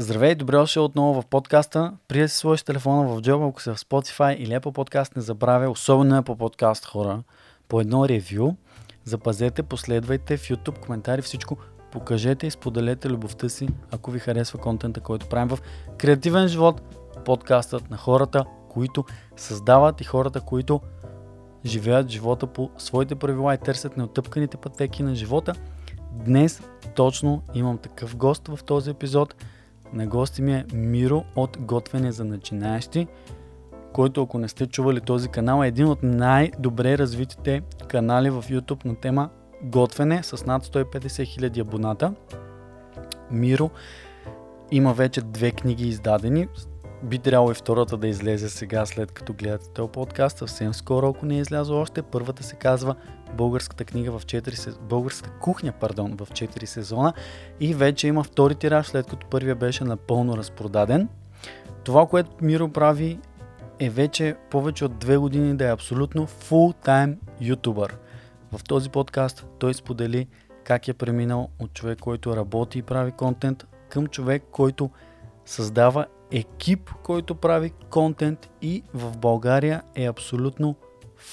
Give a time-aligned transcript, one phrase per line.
[0.00, 1.92] Здравей, добре дошъл отново в подкаста.
[2.08, 5.70] Да си сложиш телефона в джоба, ако се в Spotify или Apple Podcast, не забравя,
[5.70, 7.22] особено е по подкаст хора,
[7.68, 8.54] по едно ревю.
[9.04, 11.56] Запазете, последвайте в YouTube, коментари, всичко.
[11.92, 15.58] Покажете и споделете любовта си, ако ви харесва контента, който правим в
[15.98, 16.82] Креативен живот,
[17.24, 19.04] подкастът на хората, които
[19.36, 20.80] създават и хората, които
[21.64, 25.52] живеят живота по своите правила и търсят неотъпканите пътеки на живота.
[26.12, 26.62] Днес
[26.94, 29.34] точно имам такъв гост в този епизод–
[29.92, 33.06] на гости ми е Миро от Готвене за начинаещи,
[33.92, 38.84] който ако не сте чували този канал е един от най-добре развитите канали в YouTube
[38.84, 39.30] на тема
[39.62, 42.14] готвене с над 150 000 абоната.
[43.30, 43.70] Миро
[44.70, 46.48] има вече две книги издадени.
[47.02, 50.38] Би трябвало и втората да излезе сега, след като гледате този подкаст.
[50.38, 52.02] Съвсем скоро, ако не е излязло още.
[52.02, 52.94] Първата се казва
[53.34, 57.12] Българската книга в 4 Българската кухня, пардон, в 4 сезона.
[57.60, 61.08] И вече има втори тираж, след като първия беше напълно разпродаден.
[61.84, 63.18] Това, което Миро прави
[63.78, 67.98] е вече повече от две години да е абсолютно full-time ютубър.
[68.52, 70.26] В този подкаст той сподели
[70.64, 74.90] как е преминал от човек, който работи и прави контент, към човек, който
[75.46, 80.76] създава екип, който прави контент и в България е абсолютно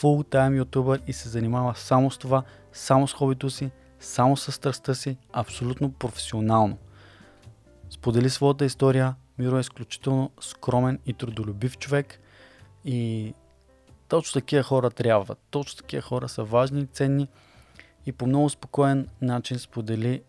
[0.01, 2.43] full-time ютубър и се занимава само с това,
[2.73, 6.77] само с хобито си, само с страстта си, абсолютно професионално.
[7.89, 12.19] Сподели своята история, Миро е изключително скромен и трудолюбив човек
[12.85, 13.33] и
[14.07, 15.39] точно такива хора трябват.
[15.49, 17.27] Точно такива хора са важни и ценни
[18.05, 20.21] и по много спокоен начин сподели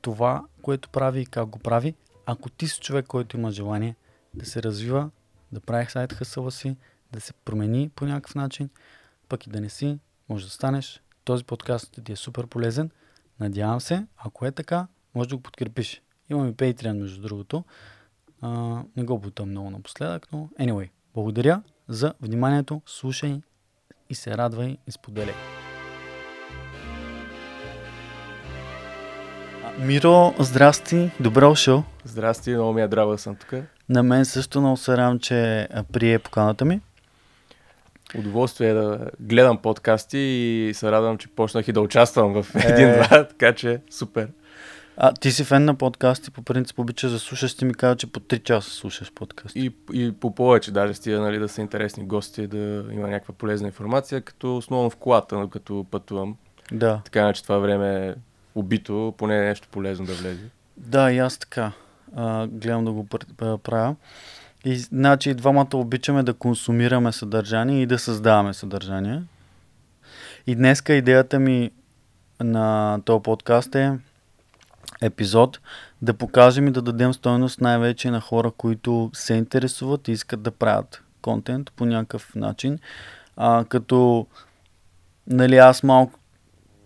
[0.00, 1.94] това, което прави и как го прави.
[2.26, 3.96] Ако ти си човек, който има желание
[4.34, 5.10] да се развива,
[5.52, 6.76] да прави сайт хъсъла си,
[7.12, 8.70] да се промени по някакъв начин,
[9.28, 11.02] пък и да не си, може да станеш.
[11.24, 12.90] Този подкаст ти е супер полезен.
[13.40, 16.02] Надявам се, ако е така, може да го подкрепиш.
[16.30, 17.64] Имаме Patreon, между другото.
[18.40, 23.40] А, не го бутам много напоследък, но anyway, благодаря за вниманието, слушай
[24.10, 25.34] и се радвай и споделяй.
[29.78, 31.84] Миро, здрасти, добре дошъл.
[32.04, 33.54] Здрасти, много ми е драго да съм тук.
[33.88, 36.80] На мен също много се радвам, че прие поканата ми.
[38.14, 43.16] Удоволствие е да гледам подкасти и се радвам, че почнах и да участвам в един-два,
[43.16, 43.28] е...
[43.28, 44.28] така че супер.
[44.96, 48.12] А ти си фен на подкасти, по принцип обичаш да слушаш, ти ми казва, че
[48.12, 49.60] по 3 часа слушаш подкасти.
[49.60, 53.66] И, и по повече, даже стига нали, да са интересни гости, да има някаква полезна
[53.66, 56.36] информация, като основно в колата, като пътувам.
[56.72, 57.00] Да.
[57.04, 58.14] Така че това време е
[58.54, 60.44] убито, поне нещо полезно да влезе.
[60.76, 61.72] Да, и аз така
[62.16, 63.06] а, гледам да го
[63.58, 63.96] правя.
[64.66, 69.22] И, значи, двамата обичаме да консумираме съдържание и да създаваме съдържание.
[70.46, 71.70] И днеска идеята ми
[72.40, 73.98] на този подкаст е
[75.00, 75.60] епизод
[76.02, 80.50] да покажем и да дадем стойност най-вече на хора, които се интересуват и искат да
[80.50, 82.78] правят контент по някакъв начин.
[83.36, 84.26] А, като
[85.26, 86.18] нали, аз малко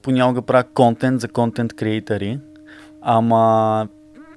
[0.02, 2.38] понякога правя контент за контент креатори,
[3.02, 3.88] ама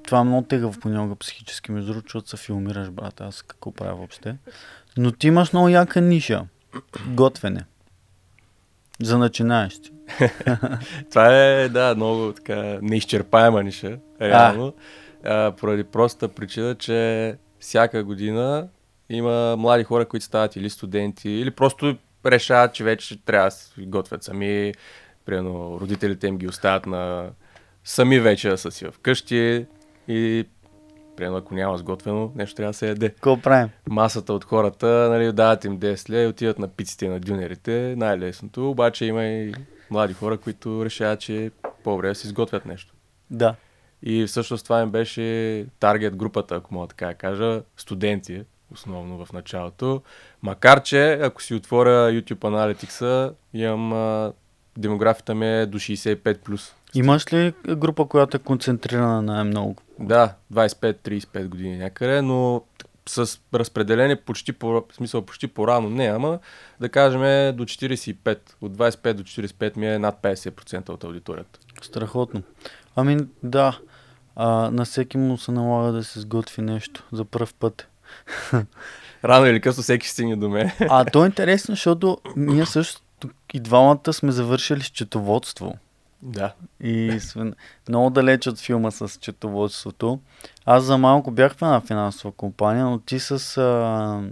[0.04, 4.36] това много тегаво понякога психически, между другото, защото се филмираш, брат, аз какво правя въобще.
[4.96, 6.46] Но ти имаш много яка ниша.
[7.06, 7.64] Готвене.
[9.02, 9.90] За начинаещи.
[11.10, 14.74] това е, да, много така неизчерпаема ниша, реално.
[15.24, 15.46] А.
[15.46, 18.68] А, поради проста причина, че всяка година
[19.08, 23.70] има млади хора, които стават или студенти, или просто решават, че вече трябва да се
[23.78, 24.72] готвят сами.
[25.24, 27.30] Примерно родителите им ги оставят на
[27.84, 29.66] сами вече да са си вкъщи
[30.08, 30.44] и
[31.16, 33.08] Примерно, ако няма сготвено, нещо трябва да се яде.
[33.08, 33.68] Какво правим?
[33.88, 38.70] Масата от хората, нали, дават им 10 лева и отиват на пиците на дюнерите, най-лесното.
[38.70, 39.54] Обаче има и
[39.90, 41.50] млади хора, които решават, че е
[41.84, 42.94] по-добре да си изготвят нещо.
[43.30, 43.54] Да.
[44.02, 49.32] И всъщност това им беше таргет групата, ако мога така да кажа, студенти, основно в
[49.32, 50.02] началото.
[50.42, 54.32] Макар, че ако си отворя YouTube Analytics, имам а,
[54.78, 56.38] демографията ми е до 65+.
[56.38, 56.74] Плюс.
[56.94, 59.76] Имаш ли група, която е концентрирана най-много?
[59.98, 62.62] Да, 25-35 години някъде, но
[63.06, 66.38] с разпределение почти по, в смисъл почти по-рано не, ама
[66.80, 67.20] да кажем
[67.56, 68.38] до 45.
[68.60, 71.58] От 25 до 45 ми е над 50% от аудиторията.
[71.82, 72.42] Страхотно.
[72.96, 73.78] Ами да,
[74.36, 77.88] а, на всеки му се налага да се сготви нещо за първ път.
[79.24, 80.70] Рано или късно всеки стигне до мен.
[80.80, 83.00] а то е интересно, защото ние също
[83.54, 85.78] и двамата сме завършили счетоводство.
[86.24, 86.52] Да.
[86.80, 87.52] И сме
[87.88, 90.20] много далеч от филма с четоводството.
[90.64, 93.30] Аз за малко бях в една финансова компания, но ти с...
[93.30, 94.22] А,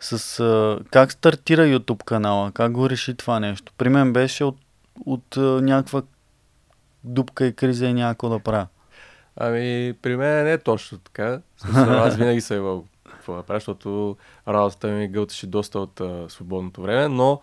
[0.00, 2.52] с а, как стартира YouTube канала?
[2.52, 3.72] Как го реши това нещо?
[3.78, 4.56] При мен беше от,
[5.06, 6.02] от а, някаква
[7.04, 8.66] дупка и криза и някакво да правя.
[9.36, 11.40] Ами, при мен не е точно така.
[11.56, 14.16] Смисъл, аз винаги съм имал какво да правя, защото
[14.48, 17.40] работата ми гълташе доста от а, свободното време, но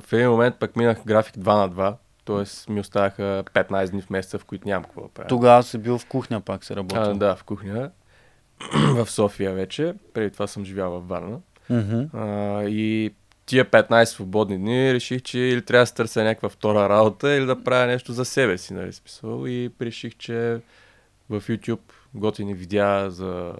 [0.00, 2.72] в един момент пък минах график 2 на 2, т.е.
[2.72, 5.28] ми оставаха 15 дни в месеца, в които нямам какво да правя.
[5.28, 7.02] Тогава си бил в кухня, пак се работил.
[7.02, 7.90] А, да, в кухня.
[8.94, 9.94] в София вече.
[10.14, 11.38] Преди това съм живял във Варна.
[11.70, 12.02] Мгм.
[12.12, 13.14] А, и
[13.46, 17.46] тия 15 свободни дни реших, че или трябва да се търся някаква втора работа, или
[17.46, 19.46] да правя нещо за себе си, нали смисъл.
[19.46, 20.60] И реших, че
[21.30, 23.52] в YouTube готини видеа за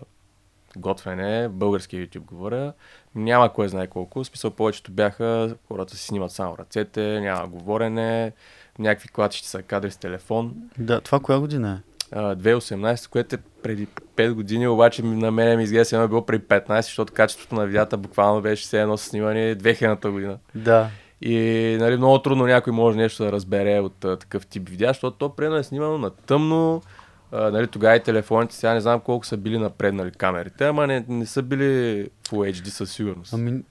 [0.76, 2.72] готвене, български YouTube говоря,
[3.14, 4.24] няма кой знае колко.
[4.24, 8.32] В смисъл повечето бяха, хората си снимат само ръцете, няма говорене,
[8.78, 10.54] някакви клатищи са кадри с телефон.
[10.78, 11.92] Да, това коя година е?
[12.14, 13.86] А, 2018, което е преди
[14.16, 17.66] 5 години, обаче на мен ми изглежда едно е било преди 15, защото качеството на
[17.66, 20.38] видеята буквално беше все едно снимане 2000-та година.
[20.54, 20.88] Да.
[21.20, 25.16] И нали, много трудно някой може нещо да разбере от а, такъв тип видеа, защото
[25.16, 26.82] то предно е снимано на тъмно.
[27.32, 31.04] А, нали, тогава и телефоните, сега не знам колко са били напреднали камерите, ама не,
[31.08, 33.32] не са били Full HD със сигурност.
[33.32, 33.62] Ами,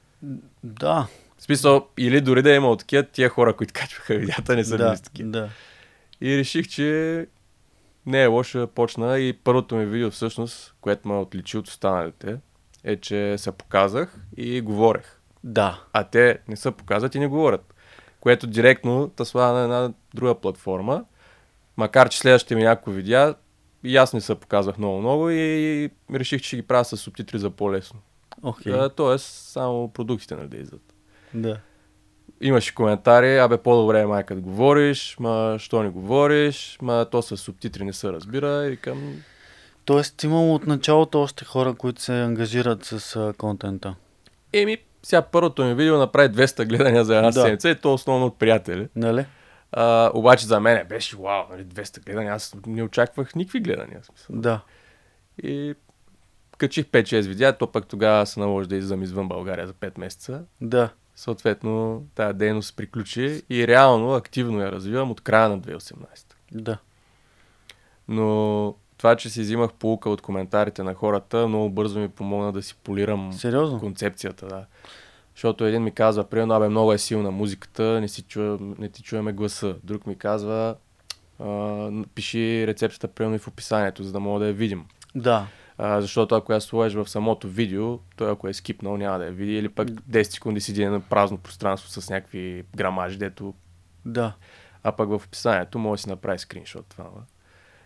[0.63, 1.07] да.
[1.37, 4.77] В смисъл, или дори да е имало такива, тия хора, които качваха видеята, не са
[4.77, 5.29] да, били такива.
[5.29, 5.49] да.
[6.21, 7.27] И реших, че
[8.05, 12.37] не е лошо да почна и първото ми видео всъщност, което ме отличи от останалите,
[12.83, 15.19] е, че се показах и говорех.
[15.43, 15.81] Да.
[15.93, 17.73] А те не се показват и не говорят.
[18.19, 21.05] Което директно те слага на една друга платформа.
[21.77, 23.35] Макар, че следващите ми някои видеа
[23.83, 27.49] и аз не се показвах много-много и реших, че ще ги правя с субтитри за
[27.49, 27.99] по-лесно.
[28.43, 28.95] Okay.
[28.95, 30.93] Тоест, само продуктите нали, да излизат.
[31.33, 31.57] Да.
[32.41, 37.37] Имаше коментари, абе по-добре е май като говориш, ма що не говориш, ма то с
[37.37, 39.13] субтитри не се разбира и викам,
[39.85, 43.95] Тоест имало от началото още хора, които се ангажират с а, контента.
[44.53, 47.41] еми, сега първото ми видео направи 200 гледания за една Да.
[47.41, 48.87] седмица и то основно от приятели.
[48.95, 49.25] Нали?
[49.71, 53.99] А, обаче за мен беше вау, нали, 200 гледания, аз не очаквах никакви гледания.
[54.03, 54.35] Смисъл.
[54.35, 54.61] Да.
[55.43, 55.75] И
[56.57, 60.43] качих 5-6 видеа, то пък тогава се наложи да излизам извън България за 5 месеца.
[60.61, 60.89] Да.
[61.15, 65.95] Съответно, тази дейност приключи и реално активно я развивам от края на 2018.
[66.51, 66.77] Да.
[68.07, 72.61] Но това, че си взимах полука от коментарите на хората, много бързо ми помогна да
[72.63, 73.79] си полирам Сериозно?
[73.79, 74.65] концепцията, да.
[75.41, 79.03] Защото един ми казва, примерно, абе, много е силна музиката, не, си чуя, не ти
[79.03, 79.75] чуваме гласа.
[79.83, 80.75] Друг ми казва,
[82.15, 84.85] пиши рецептата, примерно, и в описанието, за да мога да я видим.
[85.15, 85.47] Да.
[85.77, 89.31] А, защото ако я сложиш в самото видео, той ако е скипнал, няма да я
[89.31, 89.53] види.
[89.53, 93.53] Или пък 10 секунди седи на празно пространство с някакви грамажи, дето
[94.05, 94.33] Да.
[94.83, 97.05] а пък в описанието може да си направи скриншот това.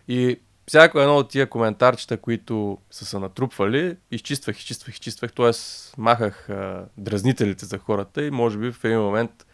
[0.08, 5.50] И всяко едно от тия коментарчета, които са се натрупвали, изчиствах, изчиствах, изчиствах, т.е.
[5.98, 9.46] махах а, дразнителите за хората и може би в един момент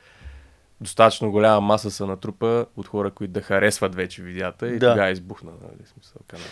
[0.81, 4.91] достатъчно голяма маса се натрупа от хора, които да харесват вече видеята и Да.
[4.93, 6.47] тогава избухна, нали, смисъл, канал.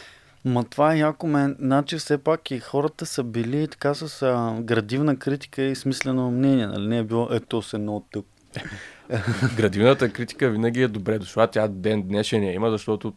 [0.45, 1.57] Ма това е яко мен.
[1.61, 6.67] Значи все пак и хората са били така с а, градивна критика и смислено мнение.
[6.67, 6.87] Нали?
[6.87, 8.25] Не е било, ето се много тъп.
[9.57, 11.47] Градивната критика винаги е добре дошла.
[11.47, 13.13] Тя ден днешен я има, защото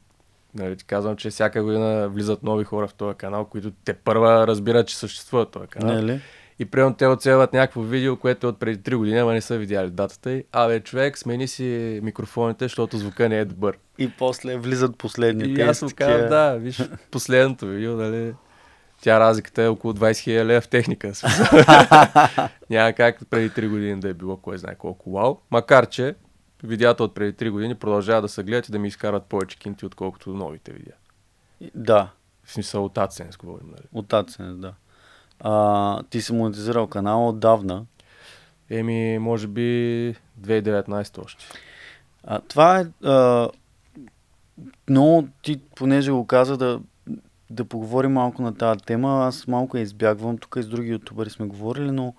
[0.56, 4.48] нали, ти казвам, че всяка година влизат нови хора в този канал, които те първа
[4.48, 5.96] разбират, че съществува този канал.
[5.96, 6.22] Не ли?
[6.60, 9.58] И примерно те оцелват някакво видео, което е от преди 3 години, ама не са
[9.58, 10.44] видяли датата й.
[10.52, 13.78] Абе, човек, смени си микрофоните, защото звука не е добър.
[13.98, 15.62] И после влизат последните.
[15.62, 18.34] И аз му казвам, да, виж, последното видео, нали,
[19.02, 21.12] тя разликата е около 20 000 лева в техника.
[22.70, 25.38] Няма как преди 3 години да е било кой знае колко вау.
[25.52, 26.16] Макар, че
[26.64, 29.86] видеята от преди 3 години продължават да се гледат и да ми изкарат повече кинти,
[29.86, 30.94] отколкото новите видеа.
[31.76, 32.12] Да,
[32.44, 33.84] В смисъл от AdSense говорим, нали.
[33.94, 34.74] от AdSense, да.
[35.40, 37.86] А, ти си монетизирал канала отдавна.
[38.70, 39.62] Еми, може би
[40.42, 41.46] 2019 още.
[42.24, 43.50] А, това е а,
[44.90, 46.82] много, ти понеже го каза да,
[47.50, 51.30] да поговорим малко на тази тема, аз малко я избягвам, тук и с други ютубъри
[51.30, 52.14] сме говорили, но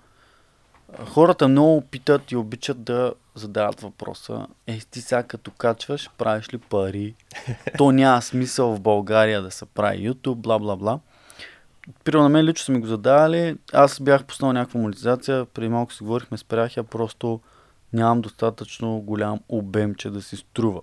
[1.07, 6.57] хората много питат и обичат да задават въпроса, е, ти сега като качваш, правиш ли
[6.57, 7.15] пари?
[7.77, 10.99] То няма смисъл в България да се прави YouTube, бла бла бла.
[12.03, 15.93] Пирал на мен лично са ми го задавали, аз бях пуснал някаква монетизация, преди малко
[15.93, 17.39] си говорихме, спрях я, просто
[17.93, 20.81] нямам достатъчно голям обем, че да си струва.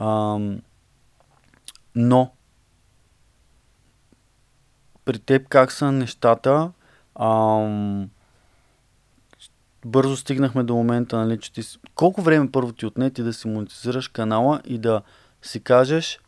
[0.00, 0.60] Ам,
[1.94, 2.32] но,
[5.04, 6.72] при теб как са нещата?
[7.20, 8.10] Ам,
[9.84, 11.62] бързо стигнахме до момента, нали, че ти...
[11.94, 15.02] Колко време първо ти отне ти да си монетизираш канала и да
[15.42, 16.20] си кажеш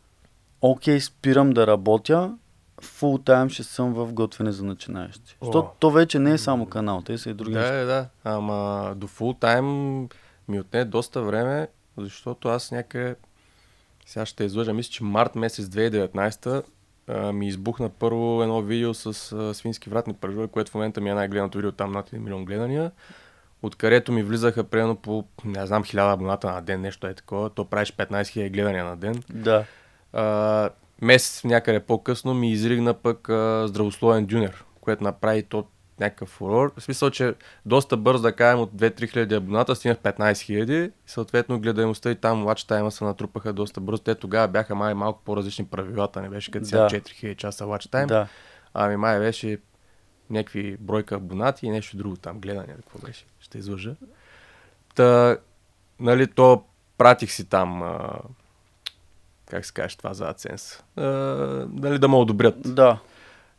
[0.61, 2.37] окей, спирам да работя,
[2.81, 5.37] фул тайм ще съм в готвене за начинаещи.
[5.41, 7.71] Защото то вече не е само канал, те са и други неща.
[7.71, 8.07] Да, да, да.
[8.23, 9.99] Ама до фул тайм
[10.47, 13.15] ми отне доста време, защото аз някъде
[14.05, 16.63] сега ще излъжа, мисля, че март месец 2019
[17.07, 21.09] а, ми избухна първо едно видео с а, свински вратни пържове, което в момента ми
[21.09, 22.91] е най-гледаното видео, там над 1 милион гледания,
[23.61, 27.65] откъдето ми влизаха примерно по, не знам, 1000 абоната на ден, нещо е такова, то
[27.65, 29.23] правиш 15 000 гледания на ден.
[29.29, 29.65] Да.
[30.13, 30.69] А,
[31.01, 35.65] месец някъде по-късно ми изригна пък а, здравословен дюнер, което направи то
[35.99, 36.73] някакъв фурор.
[36.77, 37.33] В смисъл, че
[37.65, 42.45] доста бързо да кажем от 2-3 хиляди абоната стигнах 15 хиляди съответно гледаемостта и там
[42.45, 44.03] watch тайма се натрупаха доста бързо.
[44.03, 46.89] Те тогава бяха май малко по-различни правилата, не беше като сега Да.
[46.89, 48.27] 4 хиляди часа watch time, Да.
[48.73, 49.57] ами май беше
[50.29, 53.95] някакви бройка абонати и нещо друго там, гледане, какво беше, ще излъжа.
[54.95, 55.37] Та,
[55.99, 56.63] нали, то
[56.97, 57.99] пратих си там, а,
[59.49, 61.03] как се каже това за AdSense, а,
[61.73, 62.75] нали, да ме одобрят.
[62.75, 62.97] Да.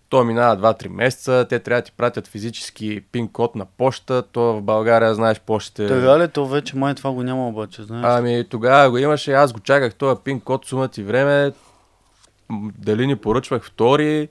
[0.08, 4.40] То минава 2-3 месеца, те трябва да ти пратят физически пин код на почта, то
[4.40, 5.88] в България знаеш почтите.
[5.88, 8.04] Така ли, то вече май това го няма обаче, знаеш?
[8.06, 11.52] Ами тогава го имаше, аз го чаках този пин код, сума ти време,
[12.78, 14.28] дали ни поръчвах втори,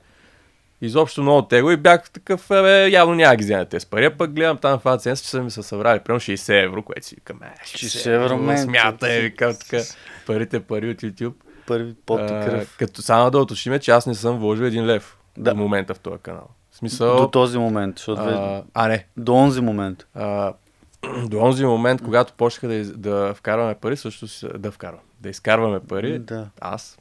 [0.85, 4.57] изобщо много tego и бях такъв, бе, явно няма ги вземат тези пари, пък гледам
[4.57, 7.53] там в AdSense, че са ми се събрали примерно 60 евро, което си викам, е,
[7.67, 9.83] 60 евро, мен, смятай, ти- викам така,
[10.27, 11.33] парите пари от YouTube.
[11.67, 12.75] Първи пот и кръв.
[12.79, 15.51] като само да уточним, че аз не съм вложил един лев Да.
[15.51, 16.47] до момента в този канал.
[16.71, 17.17] В смисъл...
[17.17, 19.05] До този момент, защото а, а, не.
[19.17, 20.07] до онзи момент.
[20.15, 20.53] А,
[21.25, 24.27] до онзи момент, когато почнаха да, да вкарваме пари, също
[24.59, 26.47] да вкарвам, да изкарваме пари, Да.
[26.61, 26.97] аз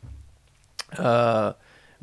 [0.93, 1.53] а,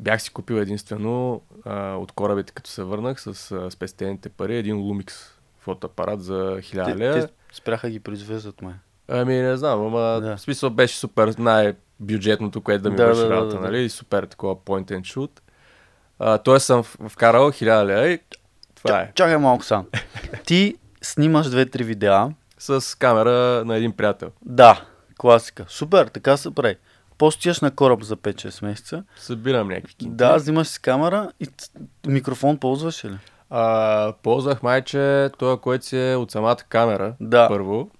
[0.02, 4.76] бях си купил единствено а, от корабите, като се върнах с а, спестените пари, един
[4.76, 5.12] Lumix
[5.58, 7.28] фотоапарат за 1000 Те, лева.
[7.52, 8.74] спряха ги произвеждат, май.
[9.08, 10.36] Ами не знам, ама Да.
[10.36, 13.60] в смисъл беше супер най-бюджетното, което да ми Да, върши да, работа, да, да.
[13.60, 13.78] нали?
[13.78, 15.30] И супер такова point and shoot.
[16.18, 18.18] А, тоест съм вкарал 1000 лева и
[18.74, 19.12] това е.
[19.14, 19.86] Чакай малко сам.
[20.46, 22.28] Ти снимаш две-три видеа.
[22.58, 24.30] С камера на един приятел.
[24.42, 24.84] Да,
[25.18, 25.64] класика.
[25.68, 26.76] Супер, така се прави.
[27.22, 29.04] Постияш на кораб за 5-6 месеца.
[29.16, 30.16] Събирам някакви кинти.
[30.16, 31.46] Да, взимаш си камера и
[32.06, 33.18] микрофон ползваш ли?
[33.50, 37.14] А, ползвах майче това, което си е от самата камера.
[37.20, 37.48] Да.
[37.48, 37.90] Първо.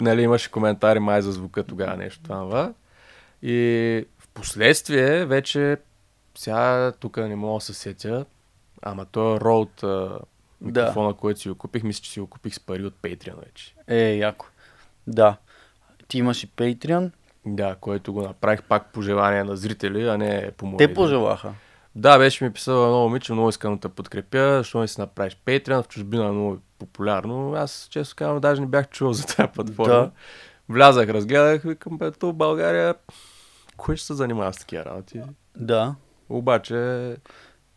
[0.00, 2.72] Нали, имаше коментари май за звука тогава нещо това.
[3.42, 5.76] И в последствие вече
[6.34, 8.24] сега тук не мога да се сетя,
[8.82, 10.18] ама той е а,
[10.60, 13.74] микрофона, който си го купих, мисля, че си го купих с пари от Patreon вече.
[13.86, 14.46] Е, яко.
[15.06, 15.36] Да.
[16.08, 17.10] Ти имаш и Patreon.
[17.46, 20.76] Да, който го направих пак по желание на зрители, а не по мое.
[20.78, 21.52] Те пожелаха.
[21.94, 25.36] Да, беше ми писал едно момиче, много искам да те подкрепя, защо не си направиш
[25.46, 27.54] Patreon, в чужбина е много популярно.
[27.54, 29.94] Аз, често казвам, даже не бях чувал за тази платформа.
[29.94, 30.10] Да.
[30.68, 32.94] Влязах, разгледах, викам, бе, то България,
[33.76, 35.20] кой ще се занимава с такива работи?
[35.56, 35.94] Да.
[36.28, 37.16] Обаче,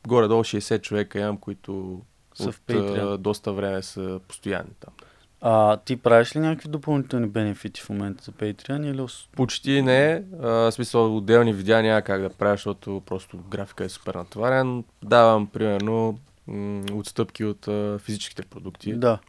[0.07, 2.01] горе-долу 60 човека имам, които
[2.33, 3.17] Са от в Patreon.
[3.17, 4.93] доста време са постоянни там.
[5.41, 9.05] А ти правиш ли някакви допълнителни бенефити в момента за Patreon или...
[9.35, 10.23] Почти не.
[10.41, 14.83] А, в смисъл, отделни видеа няма как да правя, защото просто графика е супер натоварен.
[15.03, 18.93] Давам, примерно, м- отстъпки от а, физическите продукти.
[18.93, 19.19] Да.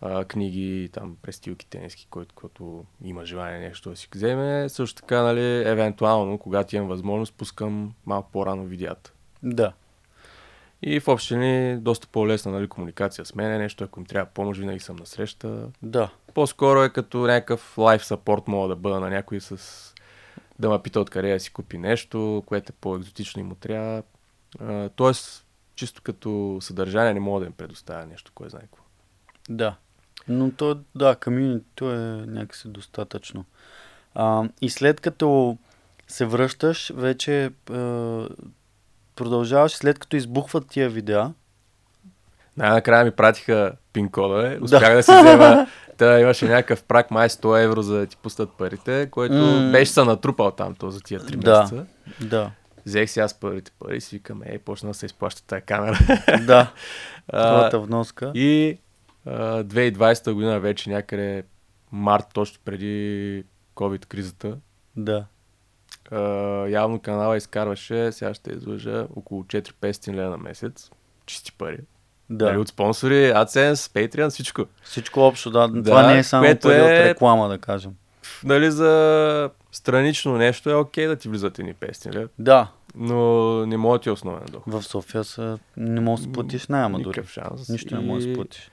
[0.00, 4.68] а, книги, там, престилки, тениски, който, който има желание нещо да си вземе.
[4.68, 9.12] Също така, нали, евентуално, когато имам възможност, пускам малко по-рано видеята.
[9.42, 9.72] Да.
[10.82, 14.60] И в общи линии доста по-лесна нали, комуникация с мен, нещо, ако им трябва помощ,
[14.60, 15.68] винаги съм на среща.
[15.82, 16.10] Да.
[16.34, 19.94] По-скоро е като някакъв лайф сапорт мога да бъда на някой с
[20.58, 24.02] да ме пита откъде да си купи нещо, което е по-екзотично и му трябва.
[24.60, 28.82] А, тоест, чисто като съдържание не мога да им предоставя нещо, кой знае какво.
[29.48, 29.76] Да.
[30.28, 33.44] Но то, да, комьюнитито е някакси достатъчно.
[34.14, 35.58] А, и след като
[36.08, 37.50] се връщаш, вече е,
[39.18, 41.32] продължаваш, след като избухват тия видеа.
[42.56, 45.66] Най-накрая ми пратиха пин кода, успях да, да си взема.
[45.96, 49.72] Та имаше някакъв прак, май 100 евро за да ти пустат парите, който mm.
[49.72, 51.60] беше се натрупал там то за тия 3 Да.
[51.60, 51.86] месеца.
[52.20, 52.50] Да.
[52.86, 55.98] Взех си аз първите пари и си викам, ей, почна да се изплаща тази камера.
[56.46, 56.72] да.
[57.32, 58.32] Твоята вноска.
[58.34, 58.78] и
[59.26, 61.42] а, 2020 година вече някъде
[61.92, 63.44] март, точно преди
[63.76, 64.56] COVID кризата,
[64.96, 65.24] Да.
[66.10, 66.18] А,
[66.66, 70.90] явно канала изкарваше, сега ще излъжа, около 4-500 лева на месец.
[71.26, 71.78] Чисти пари.
[72.30, 72.44] Да.
[72.44, 74.64] Нали, от спонсори, AdSense, Patreon, всичко.
[74.82, 75.68] Всичко общо, да.
[75.68, 77.92] Да, Това не е само което пари е- от реклама, да кажем.
[78.44, 82.70] Нали, за странично нещо е окей да ти влизат едни 500 лева, Да.
[82.94, 83.16] но
[83.66, 84.72] не може да ти е основен доход.
[84.74, 85.58] В София са...
[85.76, 87.22] не можеш да си платиш найема дори.
[87.26, 87.68] Шанс.
[87.68, 88.70] Нищо не можеш да И, си платиш.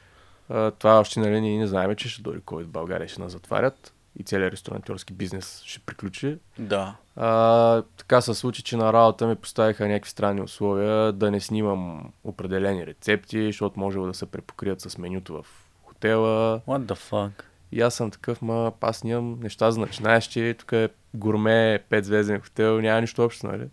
[0.50, 3.32] а, това още нали, ние не знаем, че ще дойде COVID в България, ще нас
[3.32, 6.38] затварят и целият ресторантьорски бизнес ще приключи.
[6.60, 6.96] Да.
[7.16, 12.12] А, така се случи, че на работа ми поставиха някакви странни условия да не снимам
[12.24, 15.46] определени рецепти, защото може да се препокрият с менюто в
[15.84, 16.60] хотела.
[16.60, 17.44] What the fuck?
[17.72, 22.42] И аз съм такъв, ма аз нямам неща за начинаещи, тук е гурме, 5 звезден
[22.42, 23.68] хотел, няма нищо общо, нали?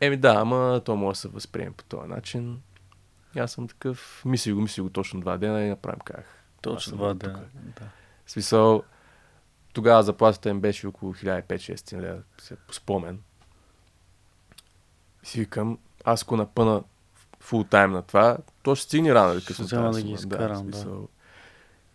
[0.00, 2.60] Еми да, ама то може да се възприеме по този начин.
[3.36, 6.24] И аз съм такъв, мисли го, мисли го точно два дена и направим как.
[6.60, 7.40] Точно два дена.
[7.54, 7.86] Да.
[8.26, 8.82] В смисъл,
[9.74, 13.18] тогава заплатата им беше около 1500 лева, се спомен.
[15.22, 16.82] И си викам, аз ако напъна
[17.40, 19.66] фул тайм на това, то ще стигне рано или късно.
[19.66, 20.96] Ще да ги изкарам, да, да.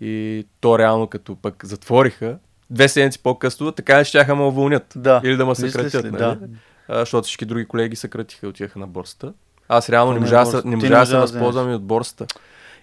[0.02, 4.94] И то реално като пък затвориха, две седмици по-късно, така ще щяха ме уволнят.
[4.96, 5.22] Да.
[5.24, 6.06] Или да ме съкратят.
[6.06, 6.20] Ли, нали?
[6.20, 6.40] да.
[6.88, 9.34] А, защото всички други колеги съкратиха и отиваха на борста.
[9.68, 12.26] Аз реално не можа, не можа да се възползвам и от борста.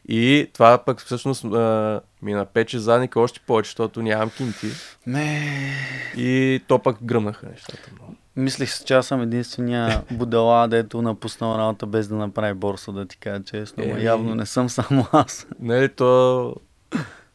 [0.09, 4.67] И това пък всъщност а, ми напече задника още повече, защото нямам кинти.
[5.07, 5.73] Не.
[6.17, 8.15] И то пък гръмнаха нещата много.
[8.37, 13.17] Мислих че аз съм единствения будала, дето напуснал работа без да направи борса, да ти
[13.17, 13.85] кажа честно.
[13.85, 15.47] Е, явно не съм само аз.
[15.61, 16.55] Нали, то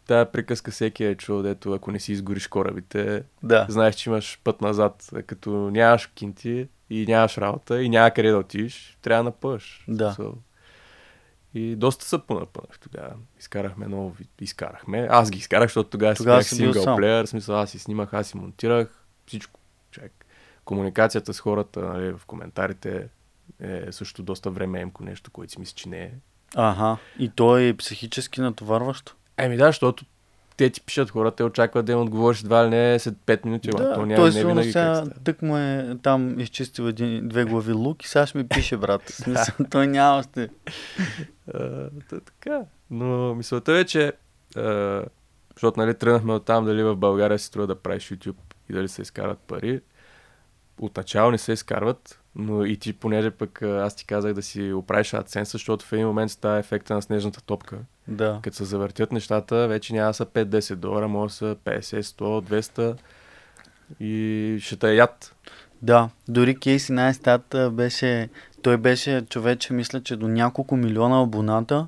[0.07, 3.65] тая приказка всеки е чул, дето ако не си изгориш корабите, да.
[3.69, 5.09] знаеш, че имаш път назад.
[5.27, 9.85] Като нямаш кинти и нямаш работа и няма къде да отидеш, трябва да напъш.
[9.87, 10.15] Да.
[10.19, 10.33] So,
[11.53, 13.13] и доста се понапънах тогава.
[13.39, 15.07] Изкарахме много, изкарахме.
[15.11, 18.27] Аз ги изкарах, защото тогава, тогава си бях сингъл плеер, смисъл аз си снимах, аз
[18.27, 19.59] си монтирах, всичко.
[19.91, 20.25] Човек.
[20.65, 23.09] Комуникацията с хората нали, в коментарите
[23.59, 26.11] е също доста времеемко нещо, което си мисля, че не е.
[26.55, 26.97] Ага.
[27.19, 29.15] И то е психически натоварващо.
[29.37, 30.05] Еми да, защото
[30.61, 33.69] те ти пишат хората, те очакват да им отговориш едва ли не след 5 минути.
[33.69, 37.73] Да, то няма, той не винаги сега тък му е там изчистил един, две глави
[37.73, 39.01] лук и сега ще ми пише, брат.
[39.09, 40.49] Смисъл, той няма още.
[42.09, 42.61] така.
[42.91, 44.13] Но мисълта е, че
[44.57, 45.03] а,
[45.55, 48.35] защото нали, тръгнахме от там дали в България си струва да правиш YouTube
[48.69, 49.81] и дали се изкарват пари.
[50.81, 55.11] Отначало не се изкарват, но и ти, понеже пък аз ти казах да си оправиш
[55.11, 57.77] AdSense, защото в един момент става ефекта на снежната топка.
[58.07, 58.39] Да.
[58.43, 62.97] Като се завъртят нещата, вече няма са 5-10 долара, може да са 50, 100, 200
[63.99, 65.35] и ще те яд.
[65.81, 68.29] Да, дори Кейси най-стат беше,
[68.61, 71.87] той беше човече, мисля, че до няколко милиона абоната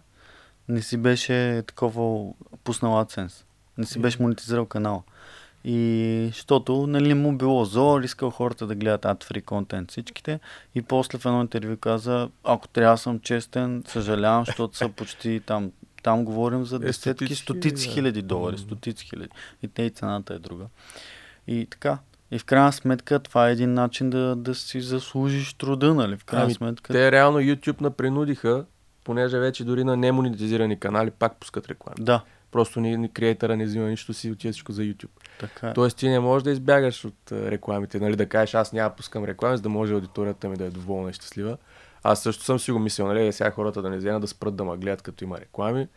[0.70, 2.32] не си беше такова
[2.64, 3.44] пуснал AdSense.
[3.78, 5.02] Не си беше монетизирал канала.
[5.64, 10.40] И защото нали, му било зло, искал хората да гледат ad-free контент всичките.
[10.76, 15.72] И после в едно интервю каза, ако трябва съм честен, съжалявам, защото са почти там.
[16.04, 19.30] Там говорим за е, десетки, стотици хиляди долари, стотици хиляди.
[19.62, 20.66] И те и цената е друга.
[21.48, 21.98] И така,
[22.32, 26.18] и в крайна сметка това е един начин да, да си заслужиш труда, нали?
[26.18, 26.94] В крайна ами, сметка.
[26.94, 28.66] Те реално YouTube напринудиха,
[29.04, 31.96] понеже вече дори на немонетизирани канали пак пускат реклами.
[32.00, 32.24] Да.
[32.52, 35.10] Просто ни, ни креатора не взима нищо си отива всичко за YouTube.
[35.44, 35.74] Така е.
[35.74, 39.58] Тоест ти не можеш да избягаш от рекламите, нали, да кажеш аз няма пускам реклами,
[39.58, 41.58] за да може аудиторията ми да е доволна и щастлива.
[42.04, 44.64] Аз също съм си го мислил, нали, сега хората да не вземат да спрат да
[44.64, 45.88] ме гледат като има реклами.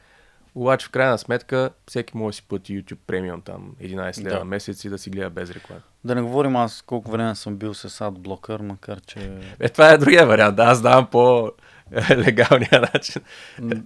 [0.55, 4.45] Обаче в крайна сметка всеки може да си плати YouTube премиум там 11 лева да.
[4.45, 5.83] месец и да си гледа без реклами.
[6.05, 9.41] Да не говорим аз колко време съм бил с адблокър, макар че...
[9.61, 10.57] Е, това е другия вариант.
[10.57, 11.53] Да, аз давам по
[12.11, 13.23] легалния начин.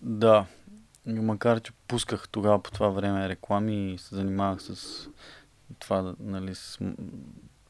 [0.02, 0.44] Да.
[1.06, 5.08] Макар, че пусках тогава по това време реклами и се занимавах с
[5.78, 6.78] това, нали, с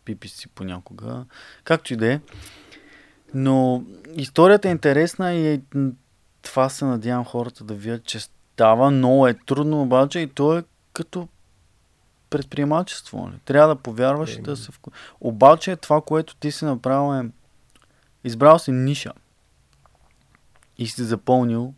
[0.06, 1.24] PPC понякога.
[1.64, 2.20] Както и да е.
[3.34, 3.84] Но
[4.16, 5.60] историята е интересна и
[6.42, 8.90] това се надявам хората да видят, че става.
[8.90, 11.28] Много е трудно обаче и то е като
[12.30, 13.26] предприемачество.
[13.26, 13.38] Нали?
[13.44, 14.90] Трябва да повярваш и да се вку...
[15.20, 17.30] Обаче това, което ти си направил е
[18.24, 19.12] избрал си ниша
[20.78, 21.74] и си запълнил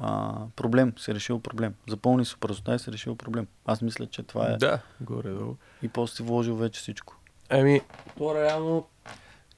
[0.00, 1.74] а, проблем, си решил проблем.
[1.88, 3.46] Запълни си празнота и си решил проблем.
[3.66, 4.56] Аз мисля, че това е.
[4.56, 5.56] Да, горе-долу.
[5.82, 7.16] И после си вложил вече всичко.
[7.48, 7.80] Ами,
[8.18, 8.86] то реално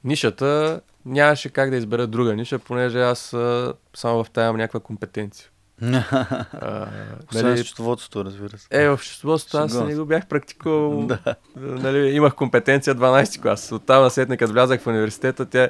[0.03, 5.49] нишата нямаше как да избера друга ниша, понеже аз а, само в тая някаква компетенция.
[5.81, 6.87] а,
[7.33, 8.67] нали, счетоводството, разбира се.
[8.71, 11.05] Е, в счетоводството аз не го бях практикувал.
[11.07, 11.35] да.
[11.55, 13.71] нали, имах компетенция 12 клас.
[13.71, 15.69] Оттам след като влязах в университета, тя,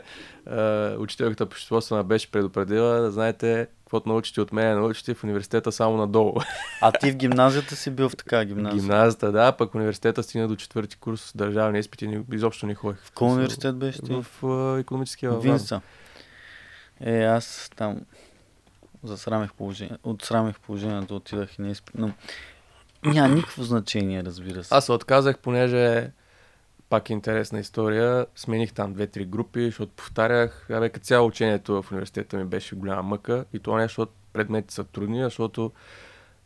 [0.98, 6.34] учителката по счетоводство беше предупредила, знаете, каквото научите от мен, научите в университета само надолу.
[6.82, 8.82] А ти в гимназията си бил в така гимназия?
[8.82, 13.00] Гимназията, да, пък университета стигна до четвърти курс, държавни изпити, изобщо не ходих.
[13.04, 14.14] В кой университет беше ти?
[14.14, 15.82] В uh, економическия Винса.
[17.02, 18.02] Е, аз там
[19.04, 22.12] засрамих положение, отсрамих положението, отидах и не изпит, но
[23.06, 24.76] няма никакво значение, разбира се.
[24.76, 26.12] Аз се отказах, понеже
[26.90, 28.26] пак интересна история.
[28.36, 30.70] Смених там две-три групи, защото повтарях.
[30.70, 34.74] Абе, като цяло учението в университета ми беше голяма мъка и това нещо, защото предмети
[34.74, 35.72] са трудни, защото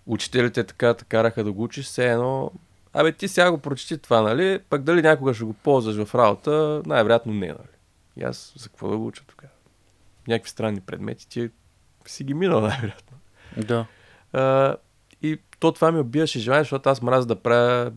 [0.06, 2.52] учителите така те караха да го учиш, все едно
[2.94, 4.60] Абе, ти сега го прочети това, нали?
[4.70, 7.78] Пък дали някога ще го ползваш в работа, най-вероятно не, нали?
[8.18, 9.54] И аз за какво да го уча тогава?
[10.28, 11.50] Някакви странни предмети, ти
[12.06, 13.18] си ги минал, най-вероятно.
[13.58, 13.86] Да.
[14.34, 14.76] А,
[15.22, 17.92] и то това ми убиваше желание, защото аз мразя да правя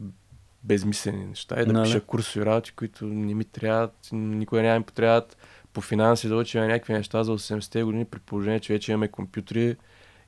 [0.66, 1.84] безмислени неща и да Нали?
[1.84, 5.36] пиша курсови работи, които не ми трябват, никога няма ми потребват
[5.72, 9.76] по финанси да учим някакви неща за 80-те години, при положение, че вече имаме компютри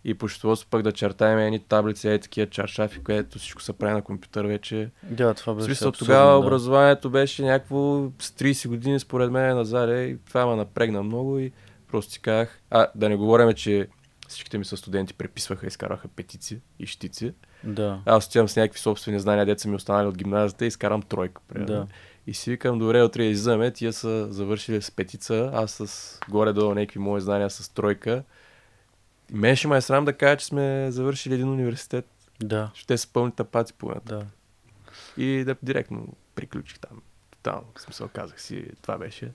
[0.05, 3.93] и по счетоводство пък да чертаем едни таблици, е такива чаршафи, където всичко се прави
[3.93, 4.91] на компютър вече.
[5.03, 6.39] Да, това В беше смисъл, абсурдно, тогава да.
[6.39, 11.39] образованието беше някакво с 30 години според мен назад е, и това ме напрегна много
[11.39, 11.53] и
[11.91, 13.89] просто си казах, а да не говорим, че
[14.29, 17.35] всичките ми са студенти преписваха и изкараха петици и щици.
[17.65, 18.01] Да.
[18.07, 21.43] Аз отивам с някакви собствени знания, деца ми останали от гимназията и изкарам тройка.
[21.49, 21.75] Примерно.
[21.75, 21.87] Да.
[22.27, 26.99] И си викам, добре, утре излизаме, тия са завършили с петица, аз с горе-долу някакви
[26.99, 28.25] мои знания с тройка.
[29.33, 32.07] И мен ще ме е срам да кажа, че сме завършили един университет.
[32.41, 32.71] Да.
[32.75, 33.95] Ще са пълни тапаци по.
[34.05, 34.27] Да.
[35.17, 37.03] И да директно приключих там.
[37.31, 39.33] Тотално, смисъл казах си, това беше.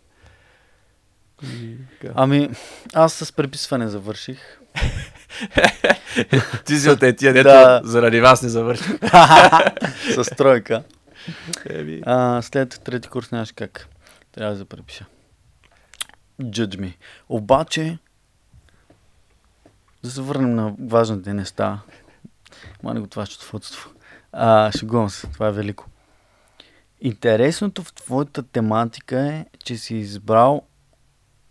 [1.44, 1.78] И.
[2.16, 2.50] Ами,
[2.94, 4.60] аз с преписване завърших.
[6.66, 7.82] Ти си от тези, тия, дето Да.
[7.84, 8.88] заради вас не завърших.
[10.16, 10.84] с тройка.
[12.06, 13.88] А, след трети курс нямаш как.
[14.32, 15.06] Трябва да се препиша.
[16.42, 16.94] Judge me.
[17.30, 17.98] Обаче,
[20.04, 21.80] да се върнем на важните неща.
[22.84, 23.90] Мани го това счетоводство.
[24.32, 25.86] А, шегувам се, това е велико.
[27.02, 30.62] Интересното в твоята тематика е, че си избрал,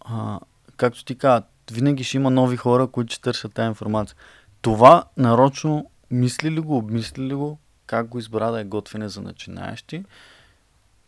[0.04, 0.40] а,
[0.76, 4.16] както ти казва, винаги ще има нови хора, които ще търсят тази информация.
[4.62, 9.22] Това нарочно мисли ли го, обмисли ли го, как го избра да е готвене за
[9.22, 10.04] начинаещи?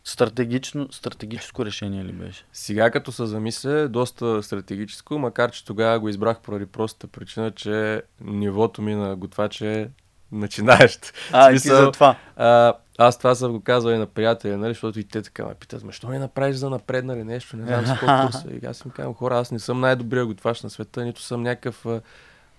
[0.03, 2.45] Стратегично, стратегическо решение ли беше?
[2.53, 7.51] Сега като се замисля, е доста стратегическо, макар че тогава го избрах поради простата причина,
[7.51, 9.89] че нивото ми на готвач е
[10.31, 11.13] начинаещ.
[11.31, 12.15] А, и за това.
[12.35, 15.53] А, аз това съм го казвал и на приятели, нали, защото и те така ме
[15.53, 18.49] питат, ма що не направиш за напреднали нещо, не знам с какво курса.
[18.61, 21.85] И аз им казвам, хора, аз не съм най-добрият готвач на света, нито съм някакъв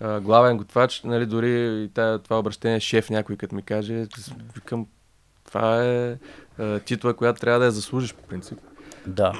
[0.00, 4.06] а, главен готвач, нали, дори и тая, това обращение шеф някой като ми каже,
[4.54, 4.86] викам,
[5.44, 6.16] това е
[6.58, 8.58] а, титла, която трябва да я заслужиш по принцип.
[9.06, 9.32] Да.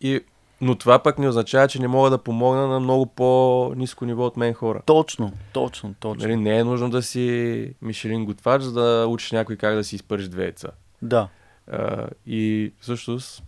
[0.00, 0.20] И,
[0.62, 4.36] но това пък не означава, че не мога да помогна на много по-низко ниво от
[4.36, 4.82] мен хора.
[4.86, 6.22] Точно, точно, точно.
[6.22, 9.96] Нали, не е нужно да си Мишелин готвач, за да учиш някой как да си
[9.96, 10.68] изпържи две яйца.
[11.02, 11.28] Да.
[11.66, 13.42] А, и всъщност,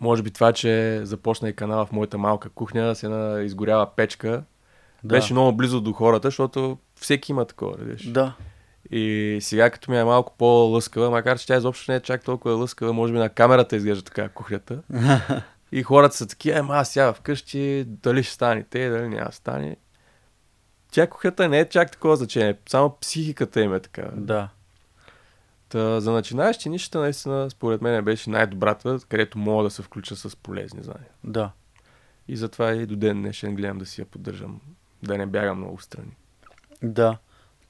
[0.00, 4.42] може би това, че започна и канала в моята малка кухня, с една изгоряла печка,
[5.04, 5.14] Да.
[5.14, 8.06] беше много близо до хората, защото всеки има такова, видиш.
[8.06, 8.34] Да.
[8.90, 12.54] И сега като ми е малко по-лъскава, макар че тя изобщо не е чак толкова
[12.54, 14.78] лъскава, може би на камерата изглежда така кухнята.
[15.74, 19.76] и хората са такива, ема аз сега вкъщи, дали ще стане те, дали няма стане.
[20.92, 24.10] Тя кухнята не е чак такова значение, само психиката им е така.
[24.16, 24.48] Да.
[25.68, 30.36] Та, за начинаещи нищата наистина според мен беше най-добрата, където мога да се включа с
[30.36, 31.10] полезни знания.
[31.24, 31.50] Да.
[32.28, 34.60] И затова и до ден днешен гледам да си я поддържам,
[35.02, 36.16] да не бягам много страни.
[36.82, 37.18] Да.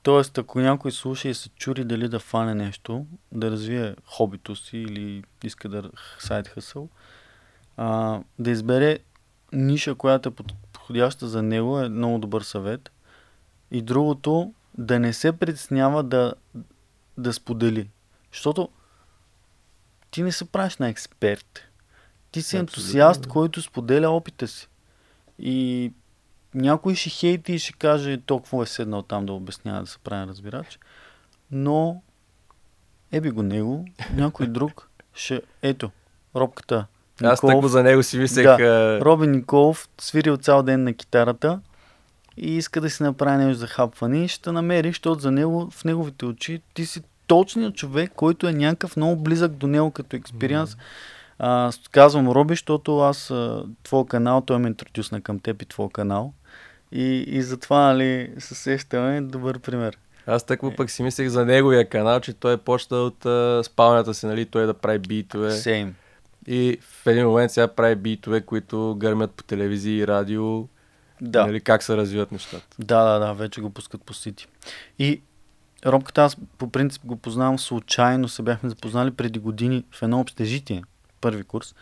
[0.03, 4.79] Тоест, ако някой слуша и се чури дали да фане нещо, да развие хобито си
[4.79, 6.89] или иска да сайт хъсъл,
[7.77, 8.99] а, да избере
[9.53, 10.33] ниша, която е
[10.73, 12.93] подходяща за него, е много добър съвет.
[13.71, 16.35] И другото, да не се притеснява да,
[17.19, 17.91] да сподели.
[18.33, 18.69] Защото
[20.11, 21.61] ти не се правиш на експерт.
[22.31, 23.29] Ти си Абсолютно, ентусиаст, да.
[23.29, 24.69] който споделя опита си.
[25.39, 25.93] И
[26.55, 30.27] някой ще хейти и ще каже толкова е седнал там да обяснява да се прави
[30.27, 30.79] разбирач.
[31.51, 32.03] Но
[33.13, 33.85] еби го него,
[34.15, 35.43] някой друг ще...
[35.63, 35.91] Ето,
[36.37, 36.87] робката.
[37.23, 37.71] Аз Николов.
[37.71, 38.45] за него си мислех...
[38.45, 39.01] Да.
[39.01, 41.61] Робин Николов свирил цял ден на китарата
[42.37, 45.85] и иска да си направи нещо за хапване и ще намери, защото за него, в
[45.85, 50.77] неговите очи, ти си точният човек, който е някакъв много близък до него като експириенс.
[51.39, 53.33] А, с- казвам Роби, защото аз
[53.83, 56.33] твой канал, той ме интродюсна към теб и твой канал.
[56.93, 59.99] И, и затова, нали, се сещаме, добър пример.
[60.27, 64.15] Аз тъкмо пък си мислех за неговия канал, че той е почта от а, спалнята
[64.15, 65.51] си, нали, той да прави битове.
[65.51, 65.95] Сейм.
[66.47, 70.69] И в един момент сега прави битове, които гърмят по телевизия и радио,
[71.21, 71.47] Да.
[71.47, 72.67] нали, как се развиват нещата.
[72.79, 74.47] Да, да, да, вече го пускат по сити.
[74.99, 75.21] И
[75.87, 80.83] Робката аз по принцип го познавам случайно, се бяхме запознали преди години в едно общежитие,
[81.21, 81.75] първи курс.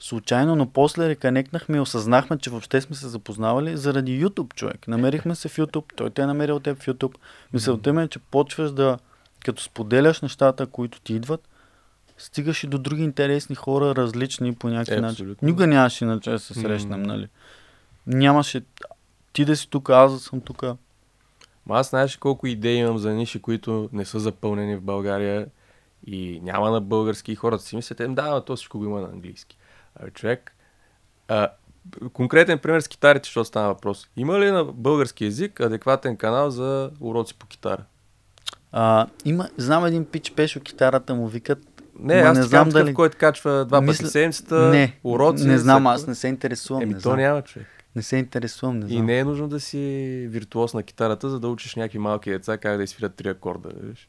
[0.00, 4.88] Случайно, но после реконектнахме и осъзнахме, че въобще сме се запознавали заради YouTube, човек.
[4.88, 7.14] Намерихме се в YouTube, той те е намерил теб в YouTube.
[7.52, 8.98] Мисълта ми е, че почваш да,
[9.44, 11.48] като споделяш нещата, които ти идват,
[12.18, 15.36] стигаш и до други интересни хора, различни по някакъв Е, начин.
[15.42, 17.06] Никога нямаше иначе да се срещнем, М.
[17.06, 17.28] нали?
[18.06, 18.60] Нямаше
[19.32, 20.62] ти да си тук, аз да съм тук.
[21.66, 25.46] Ма аз знаеш колко идеи имам за ниши, които не са запълнени в България
[26.06, 29.08] и няма на български хората си мислят, «Ем, да, но то всичко го има на
[29.08, 29.58] английски.
[29.96, 30.56] А, човек,
[31.28, 31.48] а,
[32.12, 34.08] конкретен пример с китарите, защото стана въпрос.
[34.16, 37.84] Има ли на български язик адекватен канал за уроци по китара?
[38.72, 41.71] А, има, знам един пич пешо китарата му викат.
[41.98, 45.46] Не, Ма аз не знам дали- който качва два Мисля- пъти седмицата, не, уроци.
[45.46, 46.82] не знам, аз не се интересувам.
[46.82, 47.16] Еми, не, то знам.
[47.16, 47.68] няма човек.
[47.96, 49.06] не се интересувам, не И знам.
[49.06, 49.78] не е нужно да си
[50.30, 53.68] виртуоз на китарата, за да учиш някакви малки деца как да изфират три акорда.
[53.76, 54.08] Виж.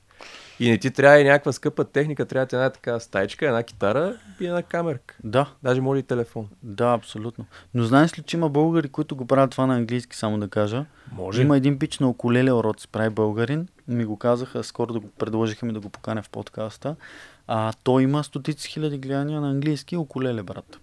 [0.59, 4.17] И не ти трябва и някаква скъпа техника, трябва ти една така стайчка, една китара
[4.39, 5.15] и една камерка.
[5.23, 6.47] Да, Даже моли и телефон.
[6.63, 7.45] да, абсолютно.
[7.73, 10.85] Но знаеш ли, че има българи, които го правят това на английски, само да кажа?
[11.11, 11.41] Може.
[11.41, 13.67] Има един пич на околеле уроци, прави българин.
[13.87, 16.95] Ми го казаха, скоро да го предложиха ми да го поканя в подкаста.
[17.47, 20.79] А той има стотици хиляди гледания на английски околеле, брат.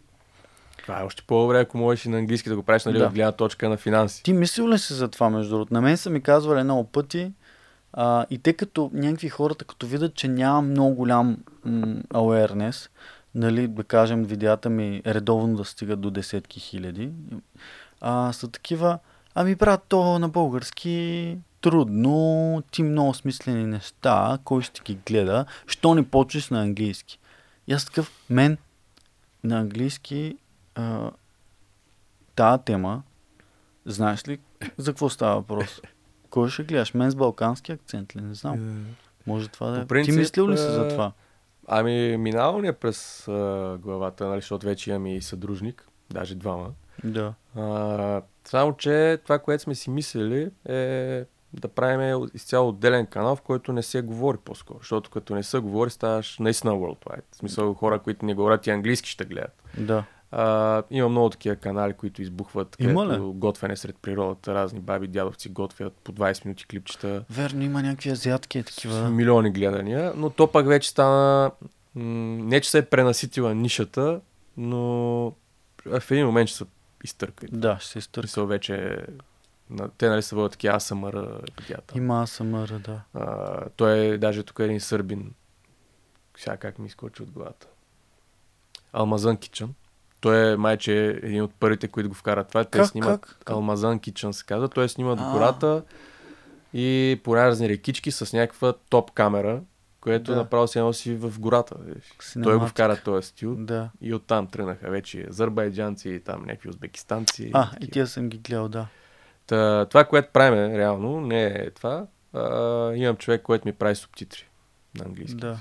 [0.83, 3.07] Това е още по-добре, ако можеш и на английски да го правиш, нали, Да.
[3.07, 4.23] от гледна точка на финанси.
[4.23, 5.75] Ти мислил ли си за това, между другото?
[5.75, 7.33] На мен са ми казвали много пъти
[7.93, 12.89] а, и те като някакви хората, като видят, че няма много голям м- awareness,
[13.35, 17.11] нали, да кажем, видеята ми редовно да стигат до десетки хиляди,
[18.01, 18.99] а, са такива,
[19.35, 25.95] ами брат, то на български трудно, ти много смислени неща, кой ще ги гледа, що
[25.95, 27.19] не почнеш на английски?
[27.67, 28.59] И аз такъв, мен
[29.45, 30.37] на английски
[30.75, 31.11] а,
[32.35, 33.03] тази тема,
[33.87, 34.39] знаеш ли
[34.77, 35.81] за какво става въпрос?
[36.31, 36.95] Кой ще гледаш?
[36.95, 38.21] Мен с балкански акцент ли?
[38.21, 38.87] Не знам.
[39.27, 39.87] Може това да е.
[39.87, 41.13] Принцип, Ти мислил ли си за а, това?
[41.69, 46.71] Ами, минало ни е през а, главата, нали, защото вече имам и съдружник, даже двама.
[47.05, 47.35] Да.
[47.57, 53.41] А, само, че това, което сме си мислили е да правим изцяло отделен канал, в
[53.41, 54.79] който не се говори по-скоро.
[54.79, 57.23] Защото като не се говори, ставаш наистина worldwide.
[57.33, 59.63] В смисъл хора, които не говорят и английски ще гледат.
[59.79, 60.05] Да.
[60.33, 65.49] А, има много такива канали, които избухват, Има където готвене сред природата, разни баби, дядовци
[65.49, 69.11] готвят по 20 минути клипчета, Верно, има някакви азиатки и такива.
[69.11, 71.51] милиони гледания, но то пък вече стана,
[71.95, 72.03] м-
[72.45, 74.21] не че се е пренаситила нишата,
[74.57, 74.81] но
[75.87, 76.65] в един момент ще се
[77.05, 77.47] изтърка.
[77.53, 78.25] Да, ще се изтърка.
[78.25, 78.97] Мисъл вече,
[79.99, 81.99] те нали са водят такива ASMR видеята.
[81.99, 83.01] Има АСМР, да.
[83.15, 85.35] А, той е даже тук е един сърбин.
[86.37, 87.67] Сега как ми изкочи от главата.
[88.93, 89.75] Алмазан Кичън.
[90.21, 92.65] Той е майче един от първите, които го вкарат това.
[92.65, 93.37] Те Как, снимат как?
[93.39, 93.51] как?
[93.51, 94.69] Алмазан Кичън се казва.
[94.69, 95.83] Той снима до гората
[96.75, 99.61] и по разни рекички с някаква топ камера,
[100.01, 100.37] което Да.
[100.37, 101.77] направо се носи в гората.
[102.43, 103.91] Той го вкара този стил Да.
[104.01, 107.51] и оттам тръгнаха вече азербайджанци, там някакви узбекистанци.
[107.55, 107.93] А, и такива.
[107.93, 108.87] тия съм ги гледал, да.
[109.51, 112.07] Та, това, което правим реално, не е това.
[112.33, 114.49] А, имам човек, който ми прави субтитри
[114.99, 115.37] на английски.
[115.37, 115.59] Да.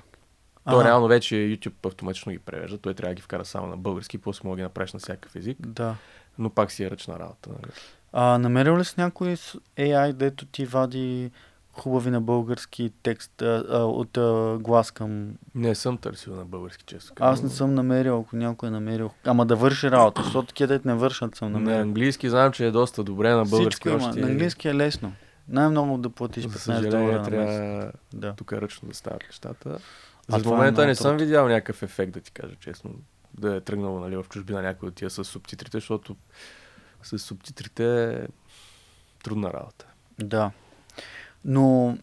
[0.70, 2.78] То реално вече YouTube автоматично ги превежда.
[2.78, 5.36] Той трябва да ги вкара само на български, после мога да ги направиш на всякакъв
[5.36, 5.96] език, Да.
[6.38, 7.50] но пак си е ръчна работа.
[7.50, 7.72] Нали?
[8.14, 9.28] А, намерил ли си някой
[9.78, 11.32] AI, дето ти вади
[11.80, 15.30] хубави на български текст а, а, от а, глас към...
[15.56, 17.14] Не съм търсил на български, често.
[17.20, 19.12] Аз не съм намерил, ако някой е намерил.
[19.26, 21.82] Ама да върши работа, защото такива дете не вършат съм На намерил.
[21.82, 24.10] английски знам, че е доста добре, на български Всичко има.
[24.10, 24.22] още...
[24.22, 25.14] На английски е лесно.
[25.48, 28.34] Най-много да платиш За 15 съжаление, долара на трябва Да.
[28.34, 29.70] тук ръчно да стават нещата.
[30.28, 32.92] За това е момента не съм видял някакъв ефект, да ти кажа честно.
[33.38, 36.16] Да е тръгнал нали, в чужбина някой от тия с субтитрите, защото
[37.04, 38.28] с субтитрите е
[39.24, 39.86] трудна работа.
[40.20, 40.52] Да.
[41.46, 41.98] Но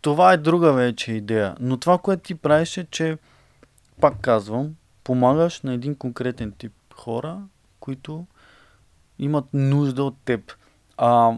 [0.00, 1.56] това е друга вече идея.
[1.60, 3.18] Но това, което ти правиш е, че,
[4.00, 7.38] пак казвам, помагаш на един конкретен тип хора,
[7.80, 8.26] които
[9.18, 10.52] имат нужда от теб.
[10.96, 11.32] А,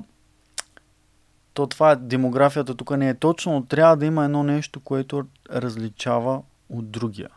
[1.54, 5.26] то това е, демографията тук не е точно, но трябва да има едно нещо, което
[5.50, 7.28] различава от другия.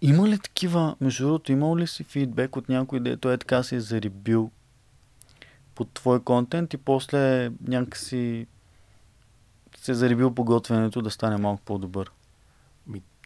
[0.00, 3.76] Има ли такива, между другото, имал ли си фидбек от някой, дето е така се
[3.76, 4.50] е зарибил
[5.74, 8.46] под твой контент и после някакси
[9.76, 12.10] се е зарибил по готвенето да стане малко по-добър.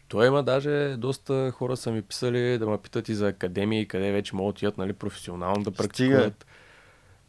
[0.07, 4.11] Той има даже доста хора са ми писали да ме питат и за академии, къде
[4.11, 5.77] вече могат да отидат нали, професионално да Стига.
[5.77, 6.45] практикуват.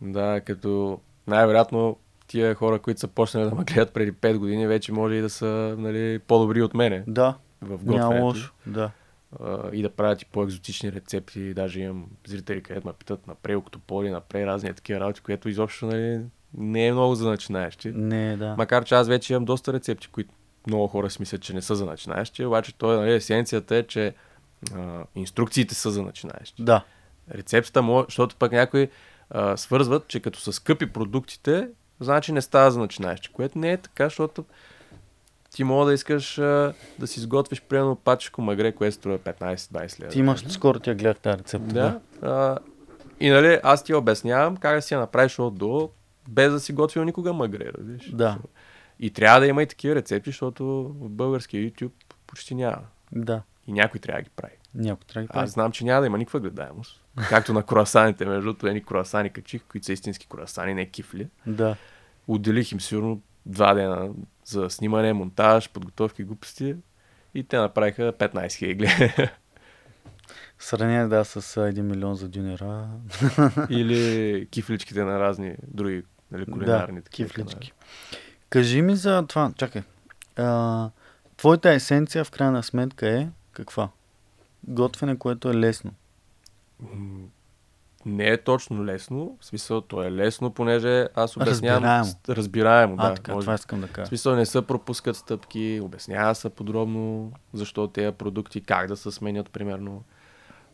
[0.00, 4.92] Да, като най-вероятно тия хора, които са почнали да ме гледат преди 5 години, вече
[4.92, 8.52] може и да са нали, по-добри от мене Да, в няма лошо.
[8.66, 8.90] Да.
[9.40, 11.54] А, и да правят и по-екзотични рецепти.
[11.54, 16.20] Даже имам зрители, където ме питат направи октополи, направи разни такива работи, което изобщо нали,
[16.54, 17.92] не е много за начинаещи.
[17.94, 18.54] Не, да.
[18.58, 20.34] Макар че аз вече имам доста рецепти, които
[20.66, 24.14] много хора си мислят, че не са за начинаещи, обаче той, нали, есенцията е, че
[24.74, 26.62] а, инструкциите са за начинаещи.
[26.62, 26.84] Да,
[27.34, 28.88] Рецептата му, защото пък някои
[29.30, 31.68] а, свързват, че като са скъпи продуктите,
[32.00, 34.44] значи не става за начинаещи, което не е така, защото
[35.58, 40.10] ти мога да искаш а, да си изготвиш примерно пачко магре, което струва 15-20 лева.
[40.12, 41.74] ти имаш, скоро тя гледах тази рецепта.
[41.74, 42.00] Да.
[42.22, 42.58] А,
[43.20, 45.90] и нали, аз ти обяснявам как да си я направиш от до,
[46.28, 48.10] без да си готвил никога магре, разбираш?
[48.10, 48.38] Да.
[49.00, 50.64] И трябва да има и такива рецепти, защото
[51.00, 51.92] в българския YouTube
[52.26, 52.82] почти няма.
[53.12, 53.42] Да.
[53.66, 54.54] И някой трябва да ги прави.
[54.74, 55.44] Някой трябва да ги прави.
[55.44, 57.04] Аз знам, че няма да има никаква гледаемост.
[57.28, 61.28] Както на круасаните, между другото, едни круасани качих, които са истински круасани, не кифли.
[61.46, 61.76] Да.
[62.28, 64.10] Отделих им сигурно два дена
[64.44, 66.76] за снимане, монтаж, подготовки, глупости.
[67.34, 68.88] И те направиха 15 хиляди.
[70.58, 72.88] Сравнение да с 1 милион за дюнера.
[73.70, 77.00] Или кифличките на разни други нали, кулинарни.
[77.00, 77.72] Да, кифлички.
[78.50, 79.82] Кажи ми за това, чакай.
[80.36, 80.90] А,
[81.36, 83.88] твоята есенция в крайна сметка е каква?
[84.64, 85.90] Готвене, което е лесно.
[88.06, 92.14] Не е точно лесно, в смисъл то е лесно, понеже аз обяснявам Разбираемо.
[92.28, 94.06] разбираемо А, да, така, може това искам да В кажа.
[94.06, 99.50] смисъл не се пропускат стъпки, обяснява се подробно защо тези продукти, как да се сменят
[99.50, 100.04] примерно.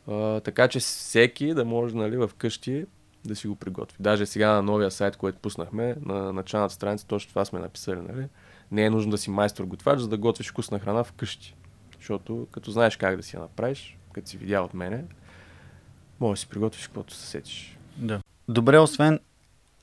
[0.09, 2.87] А, така че всеки да може нали, в къщи
[3.25, 3.97] да си го приготви.
[4.01, 8.01] Даже сега на новия сайт, който пуснахме, на началната страница, точно това сме написали.
[8.01, 8.29] Нали?
[8.73, 11.57] Не е нужно да си майстор готвач, за да готвиш вкусна храна вкъщи.
[11.97, 15.05] Защото като знаеш как да си я направиш, като си видял от мене,
[16.21, 17.79] може да си приготвиш каквото се сетиш.
[17.97, 18.21] Да.
[18.49, 19.21] Добре, освен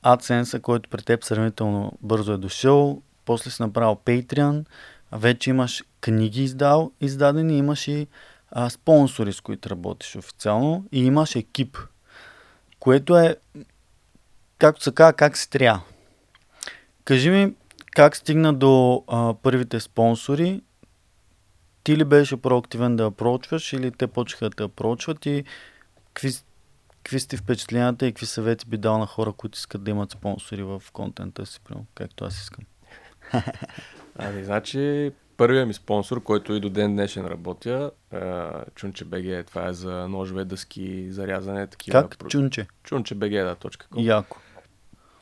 [0.04, 4.64] AdSense, който при теб сравнително бързо е дошъл, после си направил Patreon,
[5.12, 8.06] вече имаш книги издал, издадени, имаш и
[8.50, 11.78] а, спонсори, с които работиш официално и имаш екип,
[12.80, 13.36] което е,
[14.58, 15.80] както се казва, как си трябва.
[17.04, 17.54] Кажи ми,
[17.90, 20.62] как стигна до а, първите спонсори?
[21.84, 25.44] Ти ли беше проактивен да апрочваш или те почнаха да те апрочват и
[26.14, 26.30] какви,
[26.88, 30.62] какви сте впечатленията и какви съвети би дал на хора, които искат да имат спонсори
[30.62, 32.64] в контента си, примерно, както аз искам?
[34.18, 37.90] Ами, значи, първият ми спонсор, който и до ден днешен работя,
[38.74, 42.08] Чунче БГ, това е за ножове, дъски, зарязане, такива.
[42.08, 42.28] Как?
[42.28, 42.66] Чунче.
[42.84, 43.86] Чунче БГ, да, точка.
[43.96, 44.38] Яко.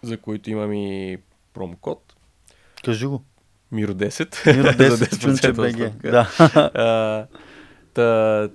[0.03, 1.19] За които имам и
[1.55, 2.15] промокод.
[2.85, 3.23] Кажи го.
[3.73, 4.57] Миро 10.
[4.57, 6.03] Миро за 10 Чунче БГ.
[6.03, 6.29] Да.
[6.75, 7.27] А,
[7.95, 8.49] та,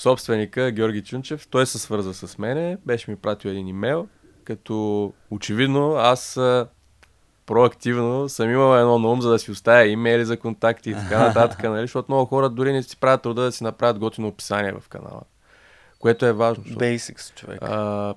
[0.00, 4.08] собственика Георги Чунчев, той се свърза с мене, беше ми пратил един имейл,
[4.44, 6.38] като очевидно аз
[7.46, 11.18] проактивно съм имал едно на ум, за да си оставя имейли за контакти и така
[11.26, 11.80] нататък, нали?
[11.80, 15.20] защото много хора дори не си правят труда да си направят готино описание в канала,
[15.98, 16.64] което е важно.
[16.64, 17.58] Защото, Basics, човек.
[17.62, 18.14] а,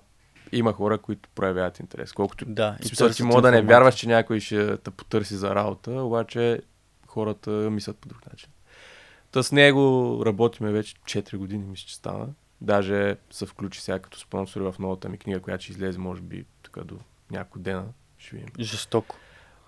[0.52, 2.14] има хора, които проявяват интерес.
[2.14, 2.78] Колкото Да.
[2.82, 6.62] смисъл, ти мога да не вярваш, че някой ще те потърси за работа, обаче
[7.08, 8.50] хората мислят по друг начин.
[9.34, 12.28] Та с него работиме вече 4 години, мисля, че стана.
[12.62, 16.46] Даже се включи сега като спонсор в новата ми книга, която ще излезе, може би,
[16.64, 16.96] така до
[17.32, 17.86] няколко дена.
[18.18, 18.50] Ще видим.
[18.60, 19.16] Жестоко.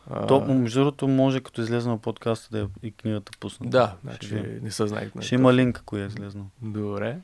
[0.10, 3.69] А, То, между другото, може като излезе на подкаста да е и книгата пусна.
[3.69, 5.12] да, значи не се знаех.
[5.21, 6.45] Ще има линк, ако е излезнал.
[6.62, 7.17] Добре.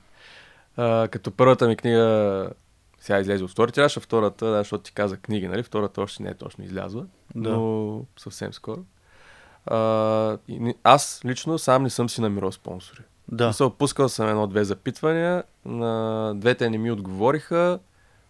[0.77, 2.49] А, като първата ми книга
[2.99, 5.63] сега излезе от втори тираж, а втората, да, защото ти каза книги, нали?
[5.63, 7.49] Втората още не е точно излязла, Да.
[7.49, 8.83] но съвсем скоро.
[9.65, 13.01] А, и аз лично сам не съм си намирал спонсори.
[13.27, 13.53] Да.
[13.59, 13.69] Да.
[13.69, 17.79] Пускал съм едно-две запитвания, на двете не ми отговориха,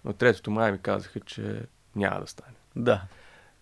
[0.05, 1.61] но третото май ми казаха, че
[1.95, 2.53] няма да стане.
[2.75, 3.01] Да.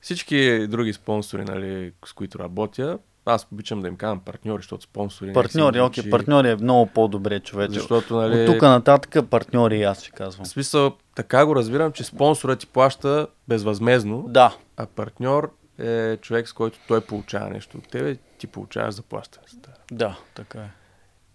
[0.01, 5.33] Всички други спонсори, нали, с които работя, аз обичам да им казвам партньори, защото спонсори...
[5.33, 7.73] Партньори, окей, звучи- партньори е много по-добре, човече.
[7.73, 10.45] Защото, нали, От тук нататък партньори аз ще казвам.
[10.45, 14.55] В смисъл, така го разбирам, че спонсорът ти плаща безвъзмезно, Да.
[14.77, 19.45] а партньор е човек, с който той получава нещо от тебе, ти получаваш заплащане.
[19.49, 19.75] за това.
[19.91, 20.69] Да, така е.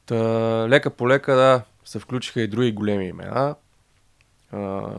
[0.06, 0.14] Та,
[0.68, 3.54] лека по лека, да, се включиха и други големи имена.
[4.52, 4.90] А,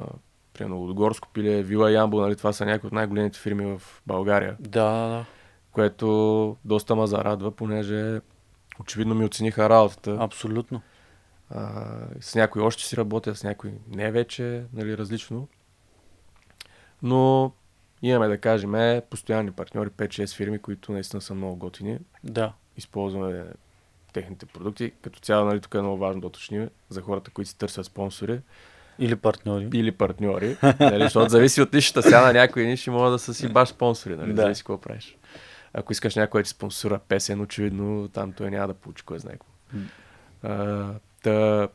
[0.54, 4.84] примерно Горско пиле, Вила Ямбо, нали, това са някои от най-големите фирми в България, Да,
[4.92, 5.26] да, да.
[5.72, 8.22] което доста ме зарадва, понеже
[8.80, 10.18] очевидно ми оцениха работата.
[10.20, 10.82] Абсолютно.
[11.50, 11.84] А,
[12.22, 15.48] с някои още си работя, с някои не вече, нали, различно.
[17.02, 17.52] Но
[18.10, 22.00] имаме, да кажем, постоянни партньори, 5-6 фирми, които наистина са много готини.
[22.24, 22.54] Да.
[22.78, 23.44] Използваме
[24.14, 24.92] техните продукти.
[25.02, 28.40] Като цяло, нали, тук е много важно да уточним за хората, които си търсят спонсори
[29.00, 29.70] Или партньори.
[29.74, 30.58] или партньори.
[30.80, 32.04] нали, защото зависи от нишата.
[32.04, 34.16] Сега на някои ниши могат да са си баш спонсори.
[34.16, 34.42] Нали, Да.
[34.42, 35.18] Зависи какво правиш.
[35.74, 39.36] Ако искаш някой да ти спонсора песен, очевидно там той няма да получи кой знае
[39.36, 39.52] какво.
[41.24, 41.68] Та,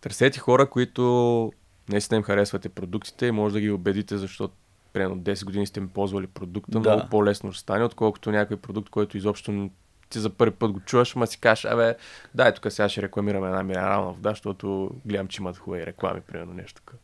[0.00, 1.52] търсете хора, които
[1.88, 4.54] наистина им харесвате продуктите и може да ги убедите, защото
[4.92, 6.94] примерно 10 години сте ми ползвали продукта, Да.
[6.94, 9.70] много по-лесно ще стане, отколкото някой продукт, който изобщо
[10.10, 11.96] ти за първи път го чуваш, ама си кажеш, абе,
[12.34, 16.52] дай тук сега ще рекламираме една минерална вода, защото гледам, че имат хубави реклами, примерно
[16.52, 16.98] нещо такова.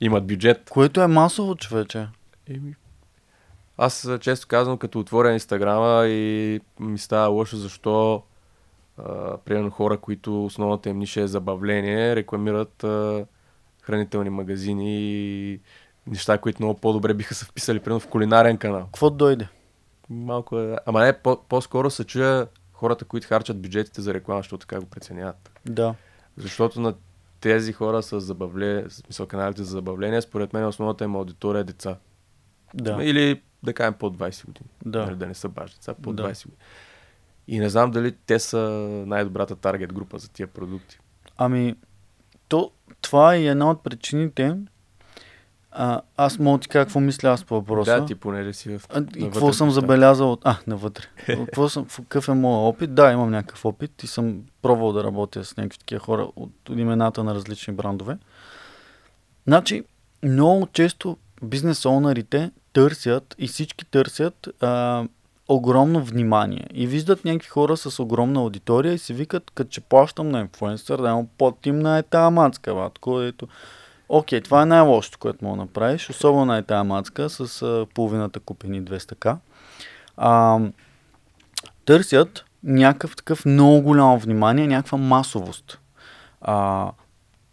[0.00, 0.70] Имат бюджет.
[0.70, 2.06] Което е масово, човече.
[2.46, 2.74] Еми,
[3.78, 8.22] аз често казвам, като отворя инстаграма и ми става лошо, защо
[8.98, 13.26] а, примерно хора, които основната им ниша е забавление, рекламират а,
[13.82, 15.60] хранителни магазини и
[16.06, 18.84] неща, които много по-добре биха се вписали, примерно в кулинарен канал.
[18.84, 19.48] Какво дойде?
[20.10, 20.76] Малко е...
[20.86, 24.86] Ама не, по- по-скоро се чуя хората, които харчат бюджетите за реклама, защото така го
[24.86, 25.50] преценяват.
[25.64, 25.94] Да.
[26.36, 26.94] Защото на
[27.40, 31.96] тези хора с забавление, смисъл каналите за забавление, според мен основната им аудитория е деца.
[32.74, 32.98] Да.
[33.04, 34.70] Или да кажем по 20 години.
[34.84, 35.06] Да.
[35.06, 36.22] Нали, да не са баш деца, по Да.
[36.22, 36.62] 20 години.
[37.48, 38.58] И не знам дали те са
[39.06, 40.98] най-добрата таргет група за тия продукти.
[41.36, 41.76] Ами,
[42.48, 44.56] то, това е една от причините.
[45.78, 48.00] А, аз мога ти кажа какво мисля аз по въпроса.
[48.00, 48.82] Да, ти понеже си в...
[48.88, 50.40] А, и какво съм забелязал от...
[50.44, 51.04] А, навътре.
[51.26, 52.94] какво съм, какъв е моят опит?
[52.94, 57.24] Да, имам някакъв опит и съм пробвал да работя с някакви такива хора от имената
[57.24, 58.18] на различни брандове.
[59.46, 59.84] Значи,
[60.22, 65.04] много често бизнес оунърите търсят и всички търсят а,
[65.48, 66.66] огромно внимание.
[66.74, 71.00] И виждат някакви хора с огромна аудитория и си викат, като че плащам на инфлуенсър,
[71.00, 73.48] да имам по-тимна е тази мацка, батко, ето.
[74.08, 78.40] Окей, това е най-лошото, което мога да направиш, особено е тази мацка с а, половината
[78.40, 79.36] купени 200к.
[80.16, 80.60] А,
[81.84, 85.78] търсят някакъв такъв много голямо внимание, някаква масовост.
[86.40, 86.90] А,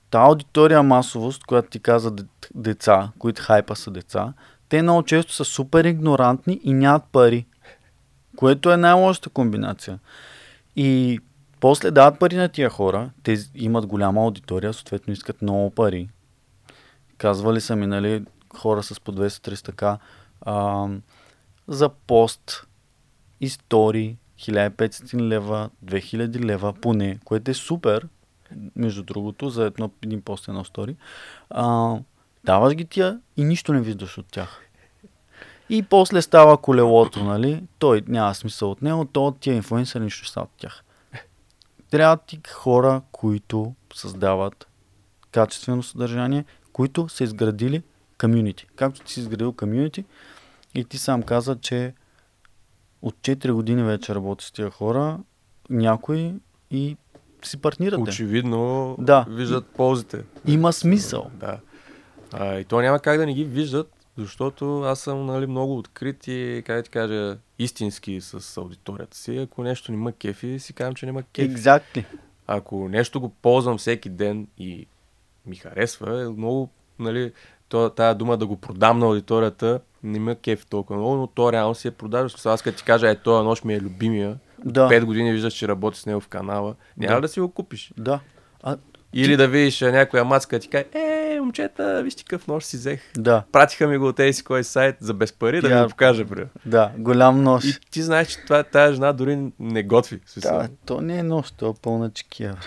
[0.09, 2.23] та аудитория масовост, която ти каза де-
[2.55, 4.33] деца, които хайпа са деца,
[4.69, 7.45] те много често са супер игнорантни и нямат пари.
[8.35, 9.99] Което е най-лошата комбинация.
[10.75, 11.19] И
[11.59, 16.09] после дават пари на тия хора, те имат голяма аудитория, съответно искат много пари.
[17.17, 18.25] Казвали са ми, нали,
[18.57, 19.97] хора с по 200-300к
[20.41, 20.87] а,
[21.67, 22.67] за пост,
[23.41, 28.07] истории, 1500 лева, 2000 лева поне, което е супер,
[28.75, 30.95] между другото, за едно, един пост, едно стори.
[31.49, 31.95] А,
[32.43, 34.61] даваш ги тия и нищо не виждаш от тях.
[35.69, 37.63] И после става колелото, нали?
[37.79, 40.83] Той няма смисъл от него, то от тия инфлуенсъри нищо става от тях.
[41.91, 44.67] Трябва ти хора, които създават
[45.31, 47.83] качествено съдържание, които са изградили
[48.21, 48.67] комюнити.
[48.75, 50.05] Както ти си изградил комюнити
[50.75, 51.93] и ти сам каза, че
[53.01, 55.19] от 4 години вече работи с тия хора,
[55.69, 56.33] някои
[56.71, 56.97] и
[57.43, 58.01] си партнирате.
[58.01, 59.25] Очевидно Да.
[59.29, 60.23] виждат ползите.
[60.47, 61.31] Има смисъл.
[61.33, 61.59] Да.
[62.33, 66.27] А, и то няма как да не ги виждат, защото аз съм нали, много открит
[66.27, 69.37] и, как да ти кажа, истински с аудиторията си.
[69.37, 71.55] Ако нещо не ма кефи, си казвам, че не ма кефи.
[71.55, 72.05] Exactly.
[72.47, 74.87] Ако нещо го ползвам всеки ден и
[75.45, 76.69] ми харесва, е много,
[76.99, 77.31] нали,
[77.95, 81.75] тая дума да го продам на аудиторията, не ме кефи толкова много, но то реално
[81.75, 82.35] си е продажа.
[82.45, 84.89] Аз като ти кажа, е, този нощ ми е любимия, Да.
[84.89, 87.21] пет години виждаш, че работи с него в канала, няма Да.
[87.21, 87.93] да, си го купиш.
[87.97, 88.19] Да.
[88.63, 88.77] А,
[89.13, 93.01] Или да видиш някоя мацка и ти каже, е, момчета, вижте какъв нож си взех.
[93.17, 95.89] да, Пратиха ми го от тези кой сайт за без пари да ми Тя- го
[95.89, 96.45] покажа, бре.
[96.65, 97.65] да, голям нож.
[97.65, 100.19] И ти знаеш, че това, тая жена дори не готви.
[100.25, 100.51] смисъл.
[100.53, 102.55] Да, то не е нощ, то е пълна чекия.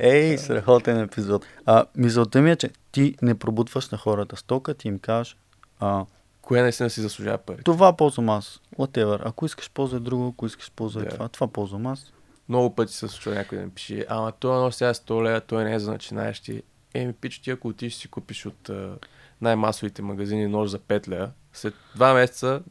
[0.00, 1.44] Ей, страхотен епизод.
[1.66, 5.36] А, мисълта ми е, че ти не пробутваш на хората стока, ти им кажеш,
[5.80, 6.04] а,
[6.42, 7.62] Кое наистина си заслужава пари.
[7.64, 9.18] това ползвам аз, whatever.
[9.24, 11.10] Ако искаш ползвай друго, ако искаш ползвай Да.
[11.10, 12.12] това, това ползвам аз.
[12.48, 15.64] Много пъти се случва някой да ми пише, ама това нож сега 100 лева, той
[15.64, 16.62] не е за начинаещи.
[16.94, 18.70] Еми, пич, ти ако отиш си купиш от
[19.40, 22.62] най-масовите магазини нож за 5 лева, след два месеца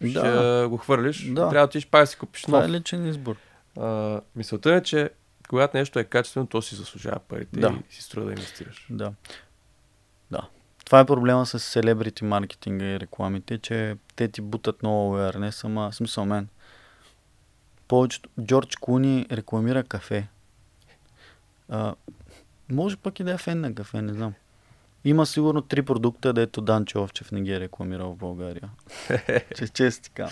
[0.00, 0.66] ще Да.
[0.68, 1.34] го хвърлиш, Да.
[1.34, 2.68] трябва да отиш пак да си купиш Това нов.
[2.68, 3.36] е личен избор.
[3.78, 5.10] А, мисълта е, че
[5.48, 7.78] когато нещо е качествено, то си заслужава парите Да.
[7.90, 8.86] и си струва да инвестираш.
[8.90, 9.12] Да.
[10.30, 10.48] Да.
[10.84, 15.92] Това е проблема с селебрити маркетинга и рекламите, че те ти бутат много awareness, ама
[15.92, 16.48] смисъл мен.
[17.92, 20.28] Повечето, Джордж Куни рекламира кафе.
[21.68, 21.94] А,
[22.70, 24.34] може пък и да е фен на кафе, не знам.
[25.04, 28.70] Има сигурно три продукта, дето Данчо Овчев не ги е рекламирал в България.
[29.56, 30.28] че често така.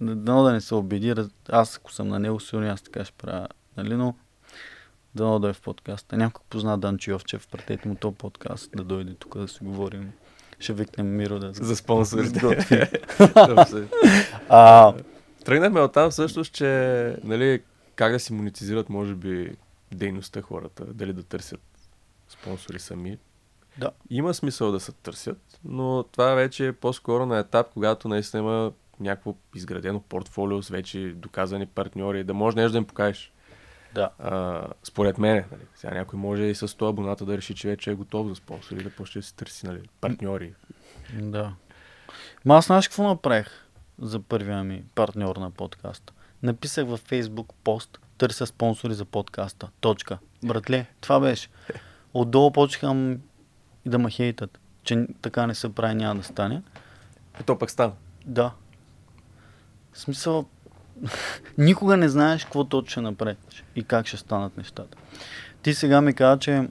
[0.00, 1.14] Дано да не се обиди.
[1.48, 3.48] Аз ако съм на него, сигурно аз така ще правя.
[3.76, 4.14] Нали, но
[5.14, 6.16] Дано да е в подкаста.
[6.16, 10.12] Някой позна Данчо Йовчев, пратете му този подкаст да дойде тук да си говорим.
[10.58, 13.00] Ще викнем Миро да За спонсорите.
[14.48, 14.94] а,
[15.44, 16.66] Тръгнахме от там всъщност, че
[17.24, 17.62] нали,
[17.94, 19.56] как да си монетизират, може би,
[19.92, 21.60] дейността хората, дали да търсят
[22.28, 23.18] спонсори сами.
[23.78, 23.90] Да.
[24.10, 28.72] Има смисъл да се търсят, но това вече е по-скоро на етап, когато наистина има
[29.00, 33.32] някакво изградено портфолио с вече доказани партньори, да може нещо да им покажеш.
[33.94, 34.10] да.
[34.18, 37.90] А, според мен, нали, сега някой може и с 100 абоната да реши, че вече
[37.90, 40.54] е готов за спонсори, да почне да си търси нали, партньори.
[41.12, 41.52] Да.
[42.44, 43.69] Ма аз знаеш какво направих
[44.00, 46.12] за първия ми партньор на подкаста?
[46.42, 49.68] Написах във Facebook пост, търся спонсори за подкаста.
[49.80, 50.18] Точка.
[50.44, 51.48] Братле, това беше.
[52.14, 53.16] Отдолу почнаха
[53.86, 56.62] да ме хейтат, че така не се прави, няма да стане.
[57.40, 57.92] И то пък стана.
[58.26, 58.52] Да.
[59.92, 60.44] В смисъл,
[61.58, 64.98] никога не знаеш какво точно ще направиш и как ще станат нещата.
[65.62, 66.68] Ти сега ми каза, че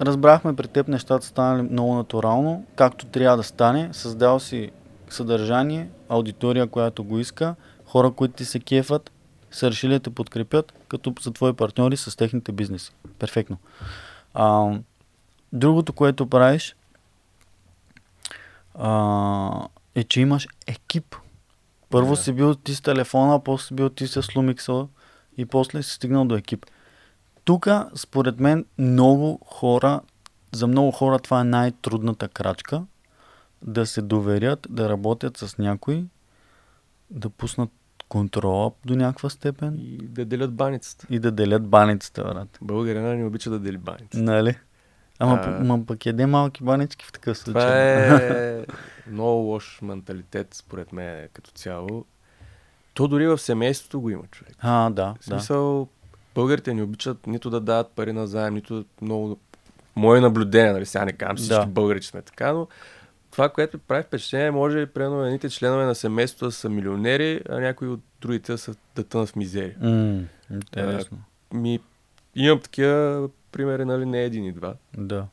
[0.00, 3.88] разбрахме при теб нещата станали много натурално, както трябва да стане.
[3.92, 4.70] Създал си
[5.10, 7.54] съдържание, аудитория, която го иска,
[7.84, 9.12] хора, които ти се кефат,
[9.50, 12.92] са решили да те подкрепят, като са твои партньори с техните бизнеси.
[13.18, 13.58] Перфектно.
[14.34, 14.78] А,
[15.52, 16.76] другото, което правиш,
[18.74, 21.16] а, е, че имаш екип.
[21.90, 22.16] Първо Да.
[22.16, 24.88] си бил ти с телефона, после си бил ти с Lumix
[25.36, 26.66] и после си стигнал до екип.
[27.44, 30.00] Тук, според мен, много хора,
[30.52, 32.82] за много хора това е най-трудната крачка.
[33.66, 36.04] Да се доверят, да работят с някой,
[37.10, 37.70] да пуснат
[38.08, 41.06] контрола до някаква степен И да делят баницата.
[41.10, 42.58] и да делят баницата, брат.
[42.62, 44.18] Българина не обича да дели баницата.
[44.18, 44.54] Нали?
[45.18, 45.64] Ама, А.
[45.64, 47.62] ма, пък еде малки банички в такъв случай.
[47.62, 47.76] Това
[48.18, 48.64] е
[49.10, 52.04] много лош менталитет, според мен, като цяло.
[52.94, 54.54] То дори в семейството го има човек.
[54.58, 55.22] А, да, В да.
[55.24, 55.88] смисъл,
[56.34, 59.38] българите не обичат нито да дават пари на заем, нито много...
[59.96, 61.66] Мое наблюдение, нали, сега не казвам, всички Да.
[61.66, 62.68] българи че сме така, но
[63.36, 68.00] това, което прави впечатление, може, примерно, едните членове на семейството са милионери, а някои от
[68.20, 69.74] другите са да тънат в мизерия.
[69.80, 71.18] М, интересно.
[71.54, 71.80] Ми,
[72.34, 75.26] имам такива примери, нали, не един и два, Да.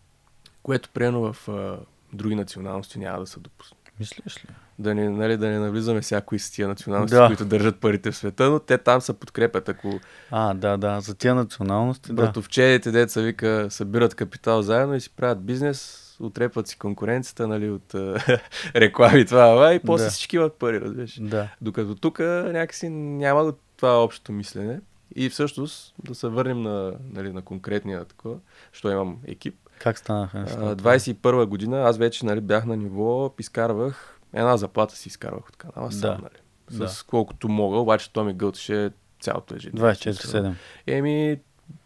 [0.63, 1.77] което, примерно, в а,
[2.13, 3.77] други националности няма да се допусне.
[3.99, 4.49] Мислиш ли?
[4.79, 7.27] Да не, нали, да не навлизаме всяко с тия националности, Да.
[7.27, 9.69] които държат парите в света, но те там се подкрепят.
[9.69, 9.99] Ако
[10.31, 11.01] А, да, да.
[11.01, 12.13] За тия националности, да.
[12.13, 17.93] братовчедите, деца вика, събират капитал заедно и си правят бизнес, отрепват си конкуренцията, нали, от
[18.76, 20.09] реклами, това, това, и после Да.
[20.11, 21.20] всички имат пари, разбираш.
[21.22, 21.49] Да.
[21.61, 24.80] Докато тук някакси няма това общото мислене.
[25.16, 28.36] И всъщност, да се върнем на, нали, на конкретния такова,
[28.72, 29.55] що имам екип.
[29.80, 30.76] Как станаха А, нещата?
[30.78, 35.91] 21 година аз вече нали, бях на ниво, изкарвах, една заплата си изкарвах от канала
[35.91, 36.22] сам, Да.
[36.22, 36.41] нали.
[36.70, 37.03] С Да.
[37.07, 38.91] колкото мога, обаче то ми гълтеше
[39.22, 39.91] цялото ежедневие.
[39.91, 40.53] 24-7.
[40.88, 41.38] Еми,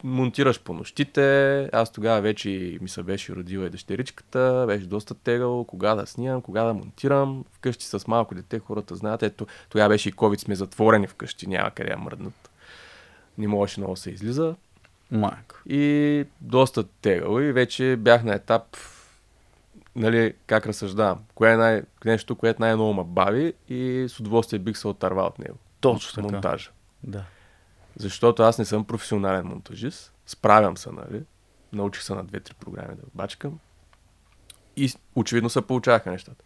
[0.04, 1.70] монтираш по нощите.
[1.74, 6.42] Аз тогава вече ми се беше родила и дъщеричката, беше доста тегало, кога да снимам,
[6.42, 7.46] кога да монтирам.
[7.54, 9.24] Вкъщи с малко дете хората знаят.
[9.24, 12.50] Ето, тогава беше и COVID, сме затворени вкъщи, няма къде да мръднат.
[13.38, 14.56] Не можеше много се излиза.
[15.12, 15.56] Майко.
[15.70, 18.78] И доста тегало и вече бях на етап
[19.96, 21.20] нали, как разсъждавам.
[21.36, 25.40] Кое е най- нещо, което най-много ме бави и с удоволствие бих се отървал от
[25.40, 25.58] него.
[25.80, 26.34] Точно така.
[26.34, 26.70] Монтажа.
[27.04, 27.24] Да.
[28.00, 30.14] Защото аз не съм професионален монтажист.
[30.26, 31.24] Справям се, нали?
[31.74, 33.60] Научих се на две-три програми да бачкам.
[34.76, 36.43] И очевидно се получаваха нещата.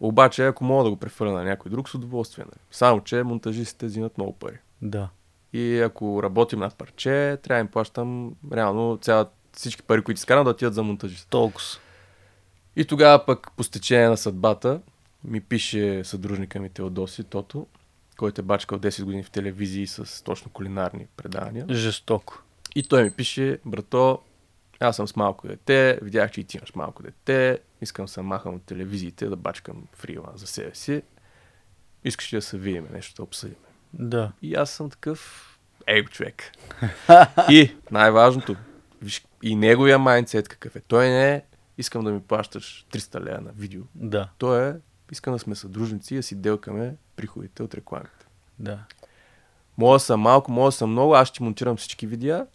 [0.00, 2.44] Обаче, ако мога да го префърля на някой друг, с удоволствие.
[2.44, 2.60] Нали?
[2.70, 4.58] Само, че монтажистите взимат много пари.
[4.82, 5.08] Да.
[5.52, 10.44] И ако работим над парче, трябва да им плащам реално цяла, всички пари, които изкарам,
[10.44, 11.28] да отидат за монтажист.
[11.28, 11.64] Толкова.
[12.76, 14.80] И тогава пък по стечение на съдбата
[15.24, 17.66] ми пише съдружника ми Теодоси Тото,
[18.20, 21.66] който е бачкал 10 години в телевизии с точно кулинарни предавания.
[21.70, 22.42] Жестоко.
[22.74, 24.18] И той ми пише, брато,
[24.80, 28.22] аз съм с малко дете, видях, че и ти имаш малко дете, искам да се
[28.22, 31.02] махам от телевизиите, да бачкам фриланс за себе си.
[32.04, 33.56] Искаш ли да се видим, нещо да обсъдим?
[33.92, 34.32] Да.
[34.42, 35.46] И аз съм такъв
[35.86, 36.52] его човек.
[37.50, 38.56] и най-важното,
[39.02, 40.80] виж и неговия майндсет какъв е.
[40.80, 41.42] Той не е,
[41.78, 43.82] искам да ми плащаш 300 лея на видео.
[43.94, 44.28] Да.
[44.38, 44.74] Той е,
[45.12, 48.26] искам да сме съдружници да си делкаме приходите от рекламите.
[48.58, 48.78] Да.
[49.78, 52.46] Мога да съм малко, мога да съм много, аз ще монтирам всички видеа,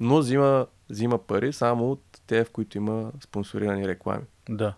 [0.00, 4.24] но взима, взима пари само от те, в които има спонсорирани реклами.
[4.48, 4.74] Да.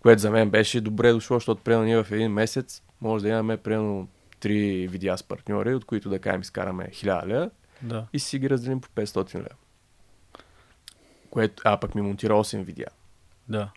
[0.00, 3.56] Което за мен беше добре дошло, защото примерно ние в един месец може да имаме
[3.56, 4.08] примерно
[4.40, 7.50] три видеа с партньори, от които да кажем изкараме 1000 лева
[7.82, 8.06] Да.
[8.12, 9.56] и си ги разделим по 500 лева.
[11.30, 12.88] Което, а пък ми монтира 8 видеа.
[13.48, 13.70] Да.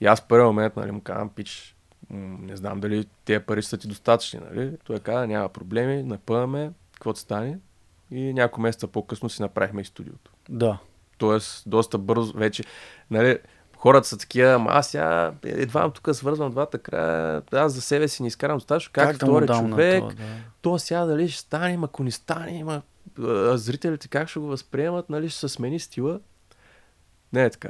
[0.00, 1.76] И аз в първи момент нали, му казвам, пич,
[2.10, 4.40] не знам дали тези пари са ти достатъчни.
[4.50, 4.76] Нали?
[4.84, 7.58] Той каза, няма проблеми, напъваме, каквото стане.
[8.10, 10.32] И няколко месеца по-късно си направихме и студиото.
[10.48, 10.78] Да.
[11.18, 12.64] Тоест, доста бързо вече.
[13.10, 13.38] Нали,
[13.76, 18.22] хората са такива, ама аз сега едва тук свързвам двата края, аз за себе си
[18.22, 20.24] не изкарам достатъчно, как, му втори човек, това, да.
[20.62, 22.82] то сега дали ще стане, ако не стане, има
[23.18, 26.20] а, зрителите как ще го възприемат, нали ще се смени стила.
[27.32, 27.68] Не е така.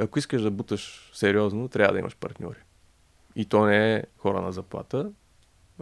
[0.00, 2.58] Ако искаш да буташ сериозно, трябва да имаш партньори.
[3.36, 5.10] И то не е хора на заплата,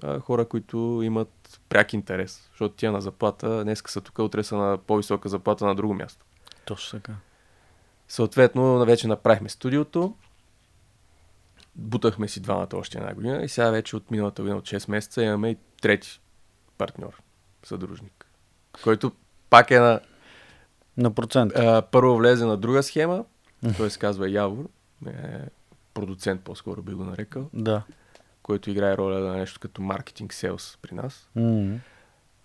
[0.02, 2.48] а хора, които имат пряк интерес.
[2.50, 6.24] Защото тия на заплата днеска са тук, утре са на по-висока заплата на друго място.
[6.64, 7.12] Точно така.
[8.08, 10.14] Съответно, вече направихме студиото.
[11.74, 15.22] Бутахме си двамата още една година и сега вече от миналата година, от 6 месеца,
[15.22, 16.20] имаме и трети
[16.78, 17.22] партньор,
[17.64, 18.26] съдружник,
[18.84, 19.12] който
[19.50, 20.00] пак е на...
[20.96, 21.52] На процент.
[21.56, 23.24] А, първо влезе на друга схема,
[23.76, 24.68] той се казва Явор,
[25.06, 25.10] е,
[25.94, 27.82] продуцент по-скоро би го нарекал, Да.
[28.42, 31.78] който играе роля на нещо като маркетинг селс при нас, М.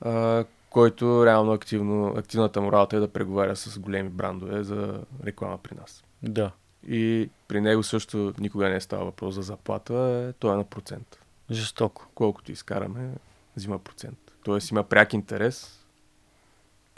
[0.01, 5.57] а, който реално активно, активната му работа е да преговаря с големи брандове за реклама
[5.57, 6.03] при нас.
[6.23, 6.51] Да.
[6.87, 9.93] И при него също никога не е става въпрос за заплата,
[10.29, 11.19] е, той е на процент.
[11.51, 12.07] Жестоко.
[12.15, 13.11] Колкото изкараме,
[13.55, 14.17] взима процент.
[14.43, 15.85] Тоест има пряк интерес,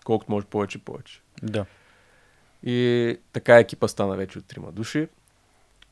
[0.04, 1.22] колкото може повече, повече.
[1.44, 1.66] Да.
[2.64, 5.08] И така екипа стана вече от трима души.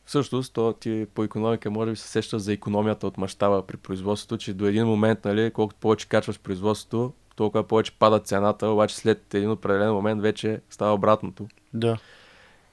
[0.07, 4.37] Всъщност, то ти по економика може би се сеща за економията от мащаба при производството,
[4.37, 9.33] че до един момент, нали, колкото повече качваш производството, толкова повече пада цената, обаче след
[9.33, 11.47] един определен момент вече става обратното.
[11.73, 11.97] Да.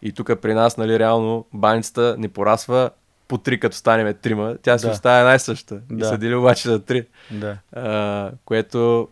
[0.03, 2.91] И тук при нас, нали, реално баницата не порасва
[3.29, 4.57] по три, като станеме трима.
[4.63, 4.93] Тя си Да.
[4.93, 5.81] остава най-съща.
[5.93, 6.05] И Да.
[6.05, 7.07] са дели обаче за три.
[7.31, 7.59] Да.
[7.73, 9.09] А, което,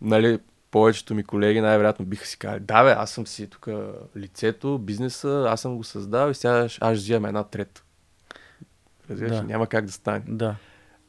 [0.00, 0.38] нали,
[0.70, 3.68] повечето ми колеги най-вероятно биха си казали, да бе, аз съм си тук
[4.16, 7.82] лицето, бизнеса, аз съм го създал и сега аз взимам една трета.
[9.10, 9.42] Разбираш, Да.
[9.42, 10.22] няма как да стане.
[10.28, 10.54] Да.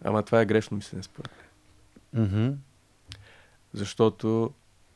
[0.03, 1.31] Ама това е грешно мислене според
[2.13, 2.23] мен.
[2.25, 2.55] Мгм.
[3.73, 4.51] Защото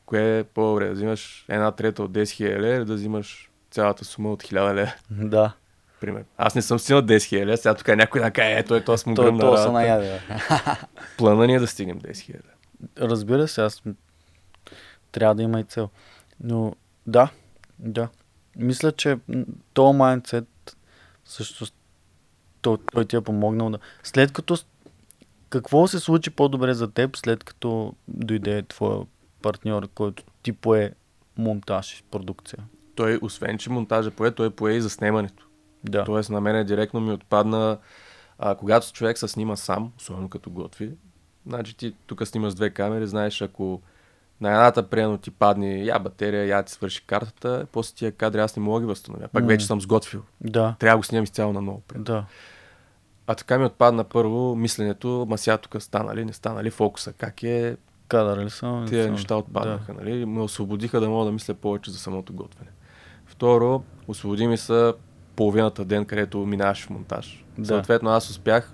[0.06, 0.86] кое е по-добре?
[0.86, 4.74] Да взимаш една трета от 10 000 лева или да взимаш цялата сума от 1000
[4.74, 4.92] лева?
[5.10, 5.52] Да.
[6.00, 6.24] Пример.
[6.36, 8.98] Аз не съм стигнал 10 000 лева, сега тук някой да каже, ето е, то
[8.98, 10.20] съм Той, гръмна то са наяде.
[10.28, 10.36] бе.
[11.18, 13.08] Плана ни е да стигнем 10 000 лева.
[13.10, 13.82] Разбира се, аз
[15.14, 15.88] трябва да има и цел.
[16.40, 16.74] Но
[17.06, 17.30] да,
[17.78, 18.08] да.
[18.56, 19.18] Мисля, че
[19.72, 20.76] този майндсет
[21.24, 21.66] също
[22.62, 23.78] той, той ти е помогнал да...
[24.02, 24.56] След като...
[25.50, 29.06] Какво се случи по-добре за теб, след като дойде твоя
[29.42, 30.92] партньор, който ти пое
[31.38, 32.58] монтаж и продукция?
[32.94, 35.46] Той, освен че монтажа пое, той пое и за снимането.
[35.84, 36.04] Да.
[36.04, 37.78] Тоест на мене директно ми отпадна,
[38.38, 40.90] а, когато човек се снима сам, особено като готви,
[41.46, 43.82] значи ти тук снимаш две камери, знаеш ако
[44.40, 48.56] на едната приемно ти падне я батерия, я ти свърши картата, после тия кадри аз
[48.56, 49.28] не мога да ги възстановя.
[49.28, 49.48] Пак М.
[49.48, 50.22] вече съм сготвил.
[50.40, 50.74] Да.
[50.78, 51.82] Трябва да го снимам изцяло на ново.
[51.94, 52.24] Да.
[53.26, 57.12] А така ми отпадна първо мисленето, ма сега тук стана ли, не стана ли фокуса,
[57.12, 57.76] как е,
[58.08, 58.86] Кадър ли съм?
[58.88, 60.26] тия съм- неща отпаднаха, нали?
[60.26, 62.70] Ме освободиха да мога да мисля повече за самото готвене.
[63.26, 64.92] Второ, освободи ми се
[65.36, 67.44] половината ден, където минаваш в монтаж.
[67.58, 67.66] Да.
[67.66, 68.72] Съответно, аз успях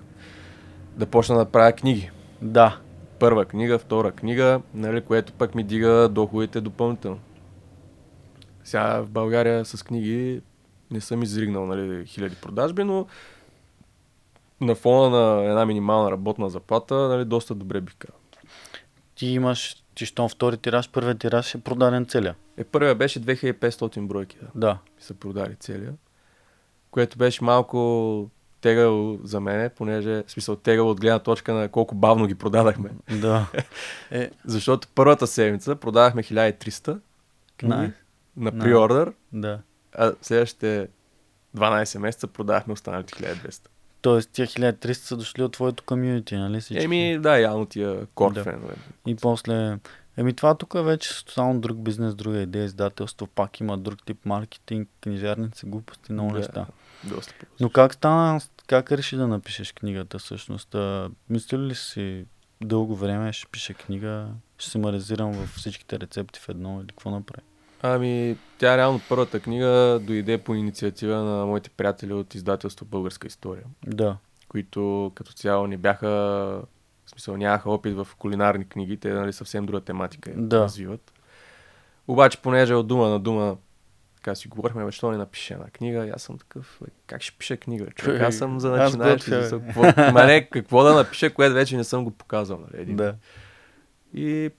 [0.95, 2.11] да почна да правя книги.
[2.41, 2.77] Да.
[3.21, 7.19] Първа книга, втора книга, нали, което пък ми дига доходите допълнително.
[8.63, 10.41] Сега в България с книги
[10.91, 13.05] не съм изригнал нали, хиляди продажби, но
[14.61, 18.19] на фона на една минимална работна заплата, нали, доста добре бих казал.
[19.15, 22.35] Ти имаш, ти щом втори тираж, първият тираж е продаден целия.
[22.57, 24.47] Е, първия беше 2500 бройки, да.
[24.55, 24.77] Да.
[24.99, 25.93] са продали целия,
[26.91, 28.29] което беше малко
[28.61, 32.89] тегъл за мене, понеже, в смисъл тегъл от гледна точка на колко бавно ги продадахме.
[33.21, 33.47] Да.
[34.11, 36.99] Е, Защото първата седмица продавахме 1300
[37.57, 37.91] книги Най.
[38.37, 39.59] на приордър, да.
[39.97, 40.87] а следващите
[41.57, 43.67] 12 месеца продавахме останалите 1200.
[44.01, 46.83] Тоест, тия 1300 са дошли от твоето комьюнити, нали всички?
[46.83, 48.43] Еми, да, явно тия кор Да.
[48.43, 48.73] фенове.
[49.07, 49.77] И после...
[50.17, 54.25] Еми това тук е вече тотално друг бизнес, друга идея, издателство, пак има друг тип
[54.25, 56.65] маркетинг, книжарници, глупости, много Да, неща.
[57.03, 60.75] Доста по Но как стана, как реши да напишеш книгата всъщност?
[60.75, 62.25] А, Мислил ли си
[62.63, 64.27] дълго време ще пиша книга,
[64.57, 67.41] ще се маризирам във всичките рецепти в едно или какво направи?
[67.81, 73.63] Ами, тя реално първата книга дойде по инициатива на моите приятели от издателство Българска история.
[73.87, 79.33] Да, които като цяло не бяха, в смисъл нямаха опит в кулинарни книги, те нали,
[79.33, 80.59] съвсем друга тематика Да.
[80.59, 81.13] развиват.
[82.07, 83.57] Обаче, понеже от дума на дума,
[84.21, 87.21] така си говорихме, бе, що не напише една книга, и аз съм такъв, бе, как
[87.21, 87.91] ще пиша книга?
[87.95, 89.29] Човек, аз съм за начинаещи.
[89.29, 89.81] за Какво,
[90.13, 92.59] ма не, какво да напиша, което вече не съм го показал.
[92.59, 92.95] Нали, един.
[92.95, 93.15] да.
[94.13, 94.49] И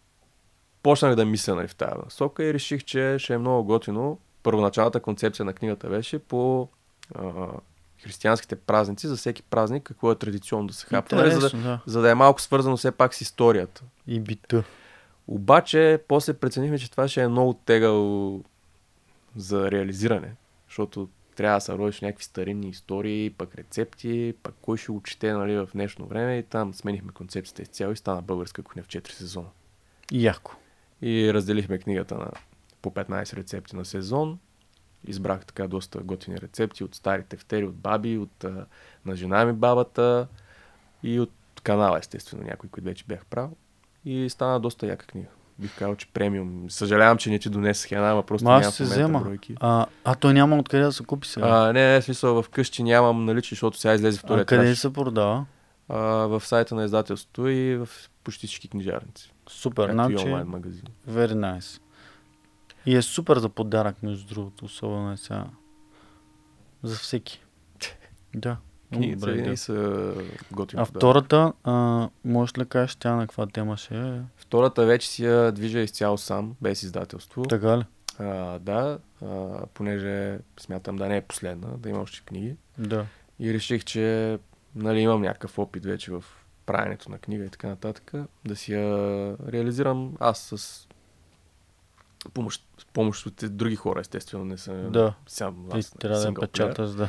[0.82, 4.18] почнах да мисля нали, в тази насока и реших, че ще е много готино.
[4.42, 6.68] Първоначалната концепция на книгата беше по
[7.14, 7.46] а,
[8.02, 11.80] християнските празници, за всеки празник, какво е традиционно да се хапва, нали, за, да, да.
[11.86, 13.82] за да е малко свързано все пак с историята.
[14.06, 14.64] И бита.
[15.26, 18.40] Обаче, после преценихме, че това ще е много тегъл
[19.36, 20.34] за реализиране,
[20.68, 25.32] защото трябва да се родиш някакви старинни истории, пък рецепти, пък кой ще го чете
[25.32, 29.10] нали, в днешно време и там сменихме концепцията изцяло и стана българска кухня в 4
[29.10, 29.48] сезона.
[30.12, 30.56] Яко.
[31.02, 32.30] И разделихме книгата на
[32.82, 34.38] по 15 рецепти на сезон.
[35.06, 38.44] Избрах така доста готини рецепти от стари тефтери, от баби, от
[39.04, 40.28] на жена ми бабата
[41.02, 43.56] и от канала, естествено, някой, които вече бях правил.
[44.04, 45.28] И стана доста яка книга.
[45.58, 46.70] Бих казал, че премиум.
[46.70, 49.20] Съжалявам, че не ти донесах една, ама просто Ма в се взема.
[49.20, 49.54] бройки.
[49.60, 51.46] А, а той няма откъде да се купи сега.
[51.48, 54.62] А, не, не, в смисъл в къщи нямам наличие, защото сега излезе а втория къде
[54.62, 54.78] тираж.
[54.78, 55.44] се продава?
[55.88, 57.88] А, в сайта на издателството и в
[58.24, 59.32] почти всички книжарници.
[59.48, 60.88] Супер, значи, онлайн магазини.
[61.10, 61.80] very nice.
[62.86, 65.44] И е супер за подарък, между другото, особено е сега.
[66.82, 67.42] За всеки.
[68.34, 68.56] Да.
[68.92, 70.14] Книгите винаги са
[70.52, 70.82] готини.
[70.82, 74.20] А втората, а, можеш ли кажеш тя на каква тема ще е?
[74.36, 77.42] Втората вече си я движа изцяло сам, без издателство.
[77.42, 77.84] Така ли?
[78.18, 82.56] А, да, а, понеже смятам да не е последна, да има още книги.
[82.78, 83.06] Да.
[83.40, 84.38] И реших, че
[84.74, 86.24] нали, имам някакъв опит вече в
[86.66, 88.12] правенето на книга и така нататък,
[88.44, 88.86] да си я
[89.52, 90.88] реализирам аз с
[92.34, 95.14] помощ, с помощ от други хора, естествено, не съм Да.
[95.26, 97.08] сам Ти аз, трябва да я печаташ, да.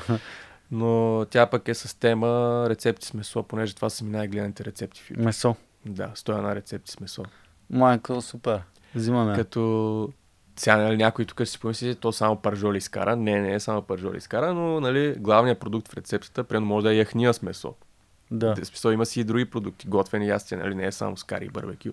[0.74, 5.01] Но тя пък е с тема рецепти с месо, понеже това са ми най-гледаните рецепти
[5.01, 5.24] в YouTube.
[5.24, 5.55] Месо.
[5.86, 7.24] Да, стоя на рецепти с месо.
[7.69, 8.61] Майко, супер.
[8.95, 9.36] Взимаме.
[9.36, 10.09] Като
[10.55, 13.15] сега нали, някой тук ще си помисли, то само пържоли изкара.
[13.15, 16.93] Не, не е само пържоли изкара, но нали, главният продукт в рецептата, примерно може да
[16.93, 17.74] е яхния с месо.
[18.32, 18.55] Да.
[18.55, 21.49] Смисъл има си и други продукти, готвени ястия, нали, не е само с кари и
[21.49, 21.91] барбекю.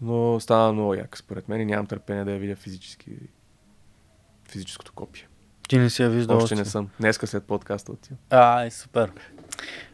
[0.00, 3.12] Но става много як, според мен и нямам търпение да я видя физически
[4.48, 5.28] физическото копие.
[5.68, 6.88] Ти не си я виждал Още не съм.
[7.00, 8.18] Днеска след подкаста отивам.
[8.30, 9.12] А, е супер.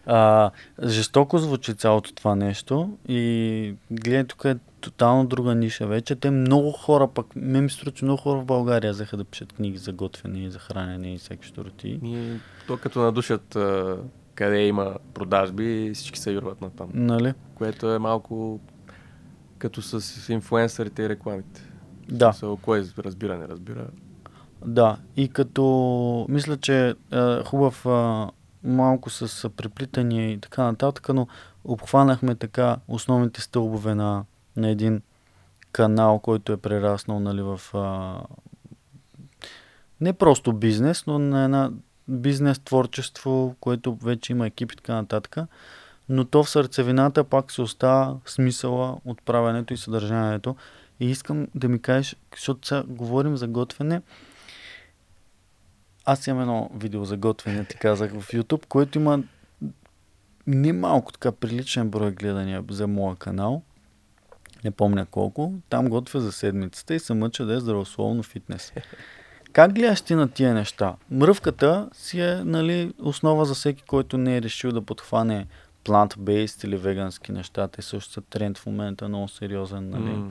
[0.07, 0.51] А,
[0.85, 6.15] жестоко звучи цялото това нещо и гледай, тук е тотално друга ниша вече.
[6.15, 9.53] Те много хора, пък ме ми струва, че много хора в България взеха да пишат
[9.53, 12.01] книги за готвене и за хранене и всеки штороти.
[12.05, 13.97] И то като надушат а,
[14.35, 16.91] къде има продажби, всички се юрват на там.
[16.95, 17.35] Нали?
[17.55, 18.61] Което е малко
[19.59, 21.69] като с инфуенсърите и рекламите.
[22.09, 22.35] Да.
[22.63, 23.87] Кой разбира, не разбира.
[24.67, 28.27] Да, и като мисля, че е хубав е,
[28.65, 31.27] малко с преплитания и така нататък, но
[31.65, 34.25] обхванахме така основните стълбове на,
[34.57, 35.03] на един
[35.73, 38.21] канал, който е прераснал нали, в а,
[40.01, 41.71] не просто бизнес, но на една
[42.09, 45.37] бизнес творчество, което вече има екип и така нататък.
[46.09, 50.57] Но то в сърцевината пак се остава смисъла от правенето и съдържанието.
[51.01, 54.03] И искам да ми кажеш, защото сега говорим за готвене,
[56.05, 59.23] аз имам едно видео за готвене, ти казах в YouTube, което има
[60.47, 63.63] не малко така приличен брой гледания за моя канал.
[64.65, 65.55] Не помня колко.
[65.69, 68.73] Там готвя за седмицата и се мъча да е здравословно фитнес.
[69.53, 70.95] Как гледаш ти на тия неща?
[71.11, 75.47] Мръвката си е нали, основа за всеки, който не е решил да подхване
[75.85, 77.69] plant-based или вегански неща.
[77.69, 79.91] Те също са тренд в момента, много сериозен.
[79.91, 80.15] Нали?
[80.15, 80.31] Mm.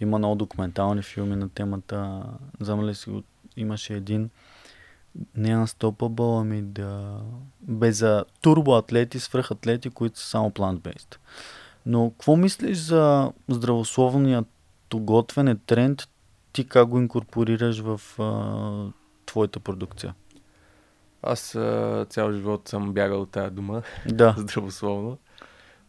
[0.00, 2.22] Има много документални филми на темата.
[2.60, 3.10] Знам ли си,
[3.56, 4.30] имаше един
[5.36, 7.20] не на стопабъл, ами да...
[7.60, 11.16] Бе за турбоатлети, свръхатлети, които са само plant-based.
[11.86, 14.46] Но какво мислиш за здравословният
[15.00, 16.08] готвене тренд?
[16.52, 18.92] Ти как го инкорпорираш в а,
[19.26, 20.14] твоята продукция?
[21.22, 23.82] Аз а, цял живот съм бягал от тази дума.
[24.06, 24.34] Да.
[24.38, 25.18] здравословно.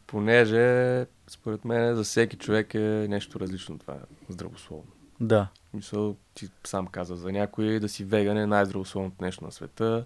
[0.08, 3.96] Понеже, според мен, за всеки човек е нещо различно това
[4.30, 4.92] здравословно.
[5.20, 5.48] Да.
[5.76, 10.06] Мисъл, ти сам каза, за някой да си веган е най-здравословното нещо на света,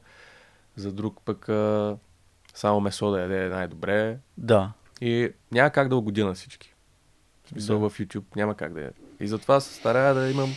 [0.75, 1.97] за друг пък а,
[2.53, 4.17] само месо да яде е най-добре.
[4.37, 4.71] Да.
[5.01, 6.73] И няма как да угодя на всички.
[7.45, 7.89] В смисъл да.
[7.89, 8.89] в YouTube няма как да е.
[9.19, 10.49] И затова се старая да имам,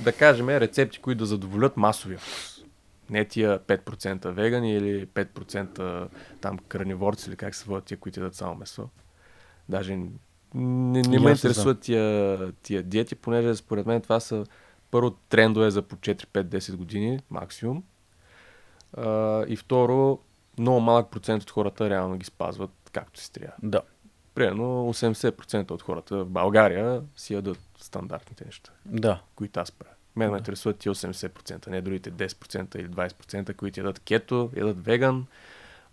[0.00, 2.64] да кажем, рецепти, които да задоволят масовия вкус.
[3.10, 6.08] Не тия 5% вегани или 5%
[6.40, 8.88] там карниворци или как се водят тия, които ядат само месо.
[9.68, 9.98] Даже
[10.54, 14.44] не, не ме интересуват тия, тия диети, понеже според мен това са
[14.90, 17.82] първо трендове за по 4, 5, 10 години максимум.
[18.96, 20.18] А, и второ,
[20.58, 23.54] много малък процент от хората реално ги спазват както си трябва.
[23.62, 23.80] Да.
[24.34, 28.70] Примерно 80% от хората в България си ядат стандартните неща.
[28.86, 29.20] Да.
[29.34, 29.92] Които аз правя.
[30.16, 30.32] Мен да.
[30.32, 35.26] ме интересуват ти 80%, не другите 10% или 20%, които ядат кето, ядат веган,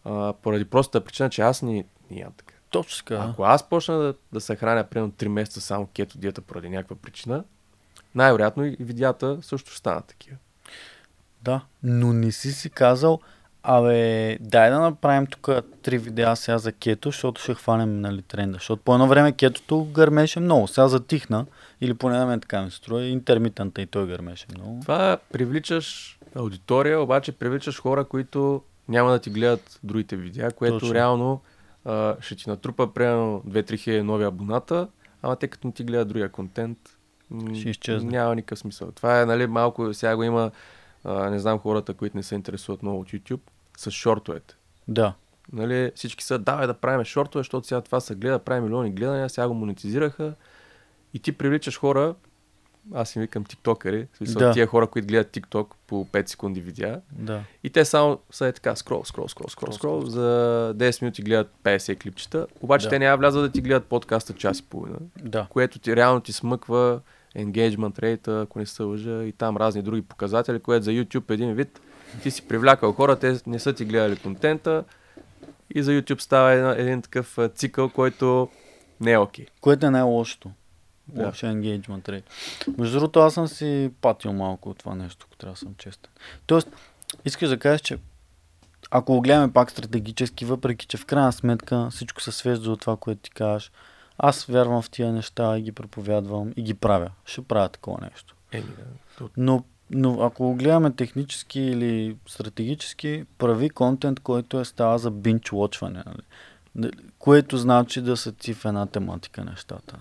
[0.04, 2.54] а, поради простата причина, че аз ни, ни ям така.
[2.70, 3.26] Точно така.
[3.30, 6.96] Ако аз почна да, да се храня примерно 3 месеца само кето диета поради някаква
[6.96, 7.44] причина,
[8.16, 10.38] най-вероятно и видеята също ще станат такива.
[11.42, 13.20] Да, но не си си казал,
[13.64, 15.50] абе, дай да направим тук
[15.82, 18.54] три видеа сега за кето, защото ще хванем нали, тренда.
[18.54, 20.68] Защото по едно време кетото гърмеше много.
[20.68, 21.46] Сега затихна,
[21.82, 24.80] или поне на мен така ми се струва, интермитанта и той гърмеше много.
[24.82, 30.94] Това привличаш аудитория, обаче привличаш хора, които няма да ти гледат другите видеа, което Точно.
[30.94, 31.42] реално
[31.86, 34.88] а, ще ти натрупа примерно 2-3 хиляди нови абоната,
[35.22, 36.78] ама те като не ти гледат другия контент,
[37.56, 38.12] ще изчезне.
[38.12, 38.92] няма никакъв смисъл.
[38.92, 40.52] Това е, нали, малко, сега го има,
[41.04, 43.42] а, не знам хората, които не се интересуват много от YouTube,
[43.78, 44.56] с шортовете.
[44.88, 45.14] Да.
[45.54, 49.30] Нали, всички са, давай да правим шортове, защото сега това се гледа, прави милиони гледания,
[49.30, 50.34] сега го монетизираха
[51.14, 52.16] и ти привличаш хора,
[52.94, 54.52] аз им викам тиктокери, в смисъл да.
[54.52, 57.02] тия хора, които гледат тикток по 5 секунди видеа.
[57.12, 57.44] Да.
[57.64, 61.52] И те само са е така, скрол, скрол, скрол, скрол, скрол, за 10 минути гледат
[61.64, 62.90] 50 клипчета, обаче да.
[62.90, 65.48] те няма влязат да ти гледат подкаста час и половина, да.
[65.50, 67.00] което ти реално ти смъква
[67.38, 71.34] engagement rate, ако не се лъжа, и там разни други показатели, което за YouTube е
[71.34, 71.82] един вид
[72.24, 74.84] ти си привлякал хора, те не са ти гледали контента
[75.76, 78.50] и за YouTube става един, един такъв цикъл, който
[79.02, 79.46] не е окей.
[79.46, 79.50] Okay.
[79.62, 80.52] Което е най-лошото.
[81.14, 81.26] Да.
[81.26, 82.24] Лоша engagement rate.
[82.78, 86.12] Между другото, аз съм си патил малко от това нещо, ако трябва да съм честен.
[86.46, 86.68] Тоест,
[87.26, 87.98] искаш да кажеш, че
[88.92, 92.98] ако го гледаме пак стратегически, въпреки че в крайна сметка всичко се свежда от това,
[92.98, 93.72] което ти кажеш,
[94.18, 97.12] аз вярвам в тия неща и ги проповядвам и ги правя.
[97.26, 98.36] Ще правя такова нещо.
[98.52, 98.70] Еми,
[99.20, 99.30] да.
[99.38, 105.52] Но Но ако го гледаме технически или стратегически, прави контент, който е става за бинч
[105.52, 106.04] лочване.
[106.06, 106.92] Нали?
[107.20, 109.98] Което значи да са ти в една тематика нещата.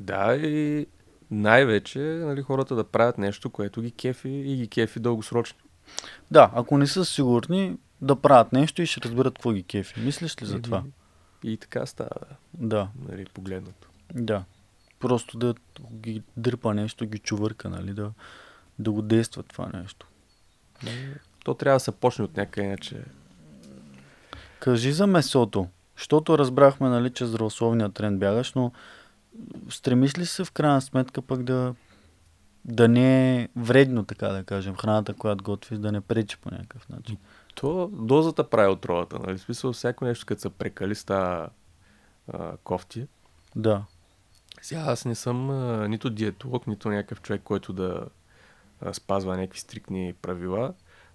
[0.00, 0.86] Да, и
[1.30, 5.58] най-вече нали, хората да правят нещо, което ги кефи и ги кефи дългосрочно.
[6.30, 10.00] Да, ако не са сигурни, да правят нещо и ще разберат какво ги кефи.
[10.00, 10.82] Мислиш ли за това?
[11.44, 12.10] И, и така става.
[12.54, 12.88] Да.
[13.08, 13.88] Нали, погледнато.
[14.14, 14.44] Да.
[15.00, 15.54] Просто да
[15.92, 18.10] ги дърпа нещо, ги чувърка, нали, да,
[18.78, 20.06] да го действа това нещо.
[21.44, 23.04] То трябва да се почне от някъде, иначе.
[24.60, 28.72] Кажи за месото, защото разбрахме, нали, че здравословният тренд бягаш, но
[29.70, 31.74] стремиш ли се в крайна сметка пък да,
[32.64, 36.88] да не е вредно, така да кажем, храната, която готвиш, да не пречи по някакъв
[36.88, 37.16] начин?
[37.54, 39.38] То дозата прави отровата, нали?
[39.38, 41.48] Смисъл, всяко нещо, като се прекали, става
[42.32, 43.06] а, кофти.
[43.56, 43.84] Да.
[44.62, 48.06] Сега аз не съм а, нито диетолог, нито някакъв човек, който да
[48.80, 50.74] а, спазва някакви стрикни правила.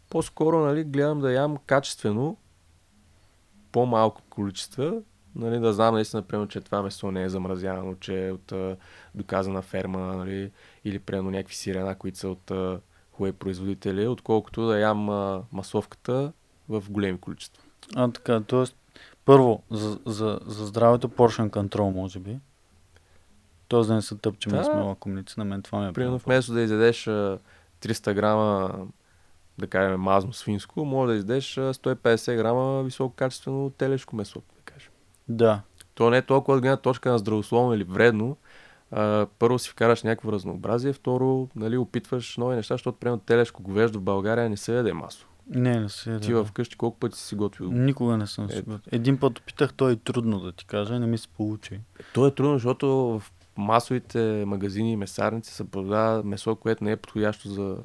[0.09, 2.37] По-скоро, нали, гледам да ям качествено,
[3.71, 5.01] по-малко количества,
[5.35, 8.77] нали, да знам наистина, например, че това месо не е замразяно, че е от а,
[9.15, 10.51] доказана ферма, нали,
[10.85, 12.79] или примерно някакви сирена, които са от а,
[13.11, 16.31] хубави производители, отколкото да ям а, масовката
[16.69, 17.63] в големи количества.
[17.95, 18.63] А, така, т.е.
[19.25, 22.39] първо, за, за, за здравето поршен контрол, може би.
[23.67, 26.53] Тоест да не се тъпчем да, сме лакомници, на мен това ме е Примерно вместо
[26.53, 28.71] да изядеш 300 грама
[29.57, 34.41] да кажем мазно свинско, може да издеш 150 грама висококачествено телешко месо,
[35.29, 35.45] да.
[35.45, 35.61] Да.
[35.93, 38.37] То не е толкова от гледна точка на здравословно или вредно.
[38.91, 43.99] А, първо си вкараш някакво разнообразие, второ, нали, опитваш нови неща, защото примерно телешко говеждо
[43.99, 45.27] в България не се яде масо.
[45.49, 46.25] Не, не се яде.
[46.25, 47.71] Ти вкъщи колко пъти си готвил?
[47.71, 48.79] Никога не съм си готвил.
[48.91, 51.79] Един път опитах, то е трудно да ти кажа, не ми се получи.
[52.13, 53.23] То е трудно, защото в
[53.57, 57.77] масовите магазини и месарници се продава месо, което не е подходящо за...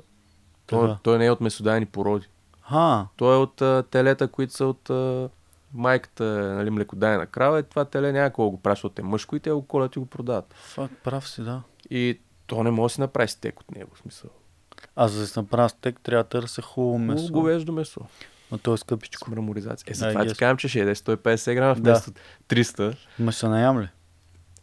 [0.67, 2.27] Той, той не е от месодайни породи.
[2.69, 3.07] А.
[3.17, 5.29] Той е от а, телета, които са от а,
[5.75, 9.41] майката, нали, млекодайна крава и това теле няма кога го прави, защото е мъжко и
[9.41, 10.55] те го колят и го продават.
[10.55, 11.63] Фак, прав си, да.
[11.91, 14.31] И то не може да си направи стек от него, в смисъл.
[14.97, 17.33] А за да се направи стек, трябва да търся хубаво месо.
[17.33, 18.01] Говеждо месо.
[18.53, 19.29] Но то е скъпичко.
[19.29, 19.91] С мраморизация.
[19.91, 22.11] Е, за това ти казвам, че ще ядеш 150 грама вместо
[22.49, 22.55] да.
[22.57, 22.97] 300.
[23.19, 23.89] Ма се наям ли?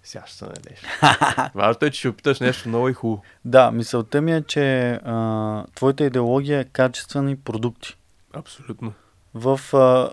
[0.03, 0.81] Сега ще се надеш.
[1.55, 3.23] Важното е, че ще опиташ нещо ново и хубаво.
[3.45, 7.97] Да, мисълта ми е, че а, твоята идеология е качествени продукти.
[8.33, 8.93] Абсолютно.
[9.33, 10.09] В а,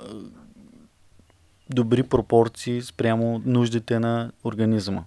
[1.71, 5.05] добри пропорции спрямо нуждите на организма.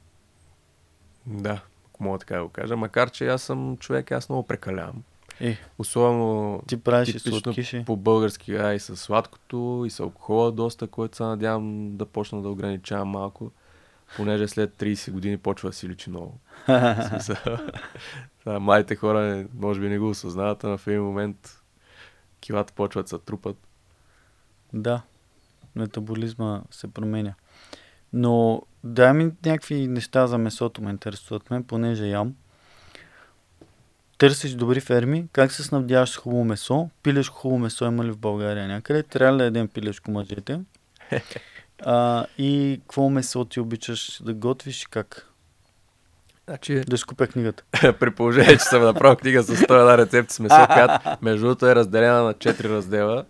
[1.25, 2.77] Да, ако мога така да го кажа.
[2.77, 5.03] Макар, че аз съм човек, аз много прекалявам.
[5.39, 7.83] Е, Особено ти правиш и сладкиши.
[7.85, 12.41] по български, а и с сладкото, и с алкохола доста, което се надявам да почна
[12.41, 13.51] да ограничавам малко,
[14.15, 16.39] понеже след 30 години почва да си личи много.
[18.45, 21.61] Младите хора може би не го осъзнават, а в един момент
[22.39, 23.57] килата почват да се трупат.
[24.73, 25.01] Да,
[25.75, 27.33] метаболизма се променя.
[28.13, 32.35] Но дай ми някакви неща за месото ме интересуват мен, понеже ям.
[34.17, 36.89] Търсиш добри ферми, как се снабдяваш с хубаво месо?
[37.03, 39.03] Пилешко хубаво месо има ли в България някъде?
[39.03, 40.61] Трябва да едем пилешко мъжете?
[41.85, 45.31] А, и какво месо ти обичаш да готвиш и как?
[46.47, 46.81] Значи...
[46.87, 47.63] Да скупя книгата.
[47.99, 51.75] При положение, че съм направил книга с 101 рецепти с месо, която между другото е
[51.75, 53.25] разделена на 4 раздела.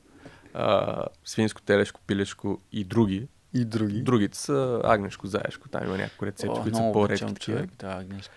[0.54, 3.28] А, свинско, телешко, пилешко и други.
[3.54, 4.02] И други.
[4.02, 5.70] Другите са агнешко, заешко.
[5.70, 7.36] Там има някои рецепти, О, които са по-редки.
[7.36, 8.34] човек, да, агнешко.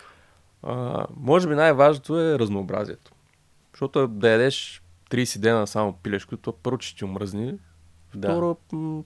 [0.62, 3.12] А, може би най-важното е разнообразието.
[3.72, 7.58] Защото да ядеш 30 дена само пилешко, то първо, че ти омръзни.
[8.14, 8.28] Да.
[8.28, 9.02] Второ, м-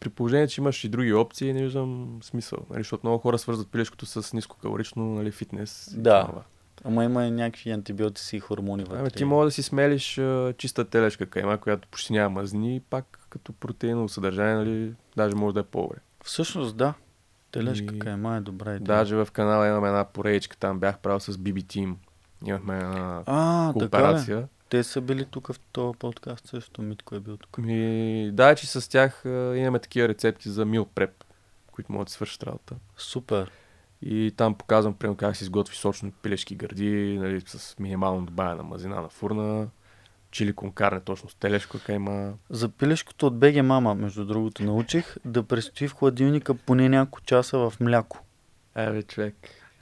[0.00, 2.58] при положение, че имаш и други опции, не виждам смисъл.
[2.70, 2.80] Нали?
[2.80, 5.92] Защото много хора свързват пилешкото с нискокалорично нали, фитнес.
[5.96, 6.26] и Да.
[6.26, 6.42] това.
[6.84, 8.98] Ама има и някакви антибиотици и хормони вътре.
[8.98, 12.80] Ами ти може да си смелиш а, чиста телешка кайма, която почти няма мазни, и
[12.80, 15.96] пак като протеиново съдържание, нали, даже може да е по-добре.
[16.24, 16.94] Всъщност да.
[17.50, 18.80] Телешка И- кайма е добра идея.
[18.80, 21.94] Даже в канала имаме една поредичка, там бях правил с BB Team.
[22.46, 24.48] Имахме една А, така кооперация.
[24.68, 26.82] Те са били тук в този подкаст също.
[26.82, 27.58] Митко е бил тук.
[27.58, 31.24] Ми, да, че с тях а, имаме такива рецепти за мил преп,
[31.72, 32.74] които могат да свършат работа.
[32.96, 33.50] Супер.
[34.02, 39.00] И там показвам, примерно, как се изготви сочно пилешки гърди, нали, с минимално добавена мазина
[39.00, 39.68] на фурна,
[40.30, 42.32] чили конкарне точно с телешко кайма.
[42.50, 47.58] За пилешкото от БГ Мама, между другото, научих да престои в хладилника поне няколко часа
[47.58, 48.18] в мляко.
[48.74, 49.34] Абе, човек.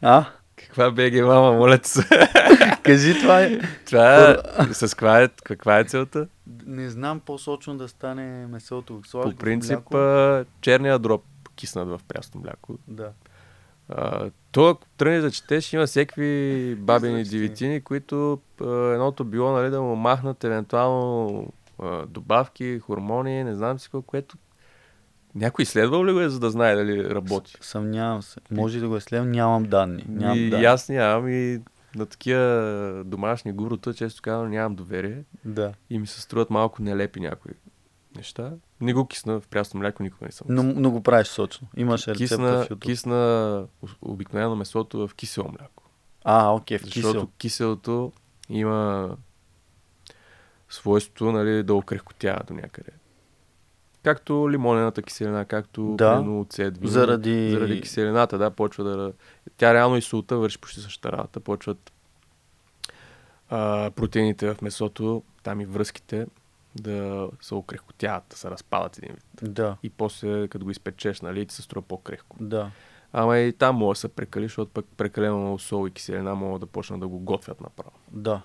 [0.02, 0.26] А?
[0.56, 2.02] Каква беги, мама, моля се.
[2.82, 3.60] Кажи това е.
[3.86, 4.36] Това е,
[4.74, 6.28] с каква е, каква е целта?
[6.66, 9.02] Не знам по-сочно да стане месото.
[9.12, 10.50] По принцип, мляко.
[10.60, 11.24] черния дроб
[11.56, 12.78] киснат в прясно мляко.
[12.88, 13.12] Да.
[13.90, 16.20] А, то, ако тръгнеш да четеш, има всеки
[16.74, 21.46] бабини ти- дивитини, които а, едното било нали, да му махнат евентуално
[21.78, 24.36] а, добавки, хормони, не знам си какво, което
[25.34, 27.56] някой изследвал ли го е, за да знае дали работи?
[27.60, 28.40] Съмнявам се.
[28.50, 30.04] Може да го изследвам, нямам данни.
[30.08, 30.64] Нямам и, данни.
[30.64, 31.60] аз нямам и
[31.94, 32.42] на такива
[33.06, 35.72] домашни гурута, често казвам, нямам доверие Да.
[35.90, 37.52] и ми се струват малко нелепи някои
[38.16, 38.52] неща.
[38.80, 40.46] Не го кисна в прясно мляко, никога не съм.
[40.50, 41.68] Но, но го правиш сочно.
[41.76, 42.80] Имаш рецепта кисна, в YouTube.
[42.80, 43.66] кисна
[44.02, 45.82] обикновено месото в кисело мляко.
[46.24, 47.28] А, окей, в Защото кисел.
[47.38, 48.12] киселото
[48.48, 49.10] има
[50.68, 52.90] свойството нали, да окрехкотява до някъде.
[54.02, 56.10] Както лимонената киселина, както Да.
[56.16, 56.90] примерно оцет, вино.
[56.90, 57.50] Заради...
[57.50, 59.12] Заради киселината, да, почва да...
[59.56, 61.40] Тя реално и солта върши почти същата работа.
[61.40, 61.92] Почват
[63.48, 66.26] а, протеините в месото, там и връзките,
[66.74, 69.54] да се окрехкотяват, да се разпадат един вид.
[69.54, 72.36] Да, И после, като го изпечеш, нали, ти се струва по-крехко.
[72.40, 72.70] да.
[73.12, 76.60] Ама и там мога да се прекали, защото пък прекалено много сол и киселина могат
[76.60, 77.90] да почнат да го готвят направо.
[78.10, 78.42] Да.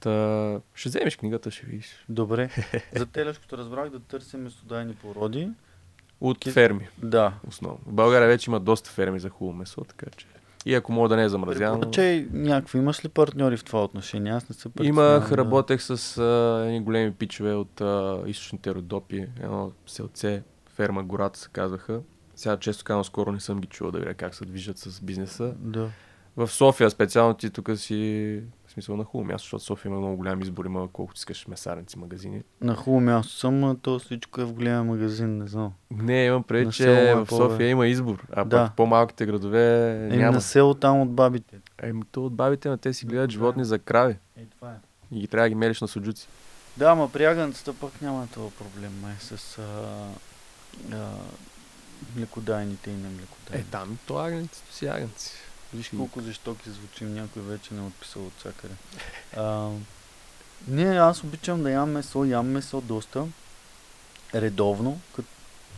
[0.00, 2.04] Та, ще вземеш книгата, ще видиш.
[2.08, 2.50] Добре.
[2.96, 5.48] За телешкото разбрах да търсим месодайни породи.
[6.20, 7.34] От ферми, Да.
[7.48, 7.78] основно.
[7.86, 10.26] В България вече има доста ферми за хубаво месо, така че.
[10.66, 11.80] И ако мога да не е замразяно.
[11.80, 12.78] Препоръчай някакви.
[12.78, 14.32] Имаш ли партньори в това отношение?
[14.32, 19.26] Аз не се Имах, да- работех с а, едни големи пичове от а, източните Родопи,
[19.40, 20.42] едно селце,
[20.74, 22.00] ферма Гората се казваха.
[22.36, 25.54] Сега често казвам, скоро не съм ги чувал да видя как се движат с бизнеса.
[25.58, 25.88] Да.
[26.36, 28.42] В София специално ти тук си
[28.72, 31.98] в смисъл на хубаво място, защото София има много голям избор, има колкото искаш месарници,
[31.98, 32.42] магазини.
[32.60, 35.72] На хубаво място съм, а то всичко е в големия магазин, не знам.
[35.90, 37.26] Не, имам На село че е в.
[37.28, 38.56] София има избор, а Да.
[38.58, 40.32] пък по-малките градове Еми няма.
[40.32, 41.56] на село там от бабите.
[41.78, 43.32] Еми, то от бабите на те си гледат Да.
[43.32, 44.76] животни за крави Е, това е.
[45.12, 46.28] и ги трябва да ги мелиш на суджуци.
[46.76, 49.62] Да, ама при агънцата пък няма това проблем, май, с а,
[50.92, 51.08] а,
[52.16, 53.70] млекодайните и Е, немлекодайните.
[53.70, 55.32] там то агнеците си агнци.
[55.74, 58.74] Виж колко жестоки звучим, някой вече не е отписал от всякъде.
[59.36, 59.70] А,
[60.68, 63.26] не, аз обичам да ям месо, ям месо доста
[64.34, 65.28] редовно, като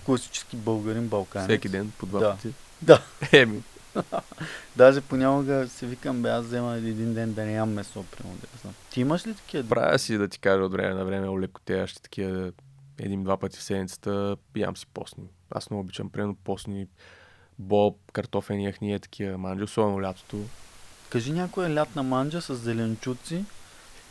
[0.05, 1.49] класически българин балканец.
[1.49, 2.31] Всеки ден по два Да.
[2.31, 2.55] пъти.
[2.83, 3.03] Да.
[3.33, 3.63] Еми,
[4.77, 8.39] Даже понякога си викам, бе, аз взема един ден да не ям месо, примерно.
[8.41, 8.75] Да знам.
[8.91, 9.69] Ти имаш ли такива?
[9.69, 12.53] правя си да ти кажа от време на време олекотящи такива
[12.99, 15.25] един-два пъти в седмицата, ям си постни.
[15.51, 16.87] Аз много обичам, примерно, постни
[17.59, 20.37] боб, картофени яхния, такива манджи, особено лятото.
[21.11, 23.45] Кажи някоя лятна манджа с зеленчуци,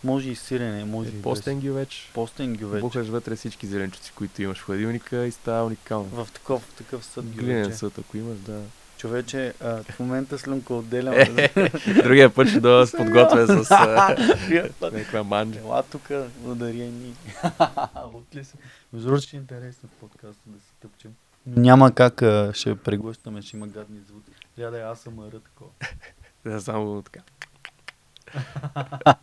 [0.03, 1.21] може и сирене, може и Е, без.
[1.23, 2.09] постен ги вече.
[2.13, 2.81] Постен ги вече.
[2.81, 6.05] Бухаш вътре всички зеленчуци, които имаш в хладилника и става уникално.
[6.05, 7.77] В такъв, в такъв съд ги Глинен вече.
[7.77, 8.61] съд, ако имаш, да.
[8.97, 11.15] Човече, а, в момента слюнка отделям.
[12.03, 13.69] Другия път ще дойда с подготвя с
[14.81, 15.59] някаква манджа.
[15.59, 16.09] Ела тук,
[16.45, 17.13] удари ни.
[18.13, 18.53] От ли се?
[18.93, 21.11] Между другото ще е интересно в подкаста да се тъпчем.
[21.47, 24.31] Няма как а, ще преглъщаме, ще има гадни звуци.
[24.55, 25.71] Трябва да е аз съм такова.
[26.45, 27.19] Да, само така.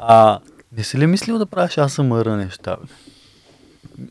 [0.00, 0.40] А,
[0.72, 2.76] не си ли мислил да правиш ASMR неща?
[2.76, 2.92] бе?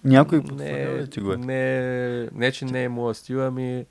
[0.04, 1.38] Някой Не, ли ти го е?
[1.38, 3.86] не, не, че не е моя стил, ами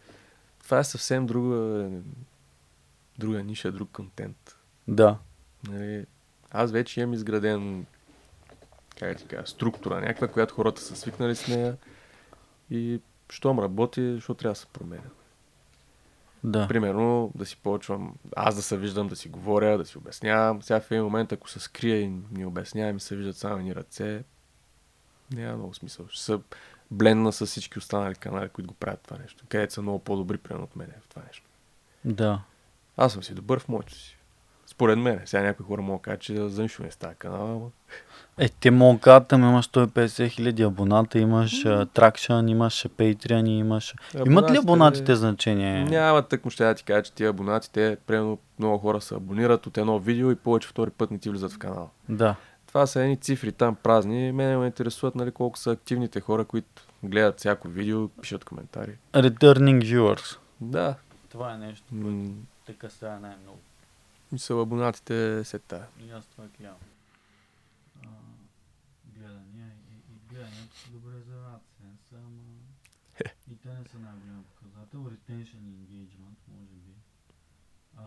[0.63, 1.89] това е съвсем друга,
[3.19, 4.57] друга ниша, друг контент.
[4.89, 5.19] Да.
[5.69, 6.07] Нали,
[6.51, 7.87] аз вече имам изграден
[8.99, 11.77] как ти кажа, структура, някаква, която хората са свикнали с нея
[12.71, 13.01] и
[13.31, 15.11] щом работи, защо трябва да се променя.
[16.45, 16.69] Да.
[16.69, 20.63] Примерно да си почвам, аз да се виждам, да си говоря, да си обяснявам.
[20.63, 23.75] Сега в един момент, ако се скрия и ни обяснява и се виждат само ни
[23.75, 24.25] ръце,
[25.33, 26.07] няма много смисъл.
[26.09, 26.39] Ще се
[26.91, 29.45] блендна с всички останали канали, които го правят това нещо.
[29.49, 31.49] Където са много по-добри, примерно от мен в това нещо.
[32.05, 32.43] Да.
[32.97, 34.16] Аз съм си добър в моето си.
[34.77, 35.21] Според мен.
[35.25, 37.67] Сега някои хора могат да кажат, че за нищо не става канала, ама...
[38.39, 41.87] Е, те могат да кажат, там имаш 150 хиляди абоната, имаш mm.
[41.87, 43.95] Traction, имаш Patreon, имаш...
[44.27, 45.85] Имат ли абонатите значение?
[45.85, 49.67] Няма тък му ще да ти кажа, че тия абонатите, примерно много хора се абонират
[49.67, 51.89] от едно видео и повече втори път не ти влизат в канала.
[52.09, 52.37] Да.
[52.67, 54.33] Това са едни цифри там празни.
[54.33, 58.93] Мене ме интересуват нали, колко са активните хора, които гледат всяко видео, пишат коментари.
[59.15, 60.39] Returning viewers.
[60.61, 60.95] Да,
[61.29, 62.31] Това е нещо, м-
[62.67, 63.59] те касае най-много.
[64.33, 65.87] Мисъл абонатите се тая.
[66.01, 66.77] И аз това гледам.
[68.03, 68.09] А,
[69.05, 72.43] гледания и, и гледанията са добре за AdSense, ама
[73.51, 74.99] и те не са най-голям показател.
[74.99, 76.95] Retention и engagement, може би.
[77.97, 78.03] А,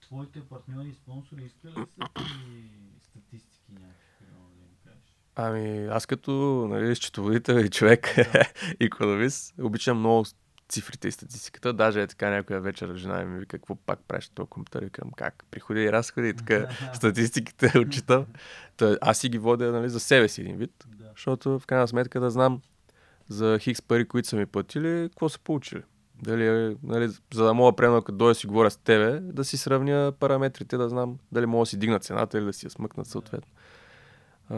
[0.00, 2.70] твоите партньори и спонсори искали ли са ти
[3.00, 4.26] статистики някакви,
[4.56, 5.16] да им кажеш?
[5.34, 6.32] Ами, аз като
[6.70, 8.14] нали, счетоводител и човек,
[8.80, 10.24] икономист, обичам много
[10.68, 11.72] цифрите и статистиката.
[11.72, 14.84] Даже е така някоя вечер жена ми вика, какво пак правиш този компютър?
[14.84, 15.44] Викам, как?
[15.50, 18.26] Приходи и разходи и така статистиките отчитам.
[18.76, 21.04] Та, аз си ги водя нали, за себе си един вид, Да.
[21.16, 22.60] защото в крайна сметка да знам
[23.28, 25.82] за хикс пари, които са ми платили, какво са получили.
[26.22, 30.12] Дали, нали, за да мога, примерно, като дойда си говоря с тебе, да си сравня
[30.20, 33.52] параметрите, да знам дали мога да си дигна цената или да си я смъкнат съответно.
[34.50, 34.56] А,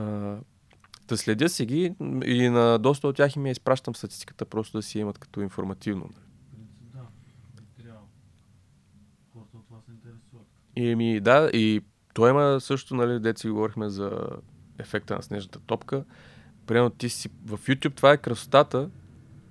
[1.08, 1.94] да следя си ги
[2.24, 5.40] и на доста от тях им я изпращам статистиката, просто да си я имат като
[5.40, 6.10] информативно.
[6.14, 6.24] нали.
[6.94, 7.06] Да.
[9.32, 10.46] Хората от това се интересуват.
[10.76, 11.80] И ми, да, и
[12.14, 14.28] той има също, нали, дете си говорихме за
[14.78, 16.04] ефекта на снежната топка.
[16.66, 18.90] Примерно ти си в YouTube, това е красотата,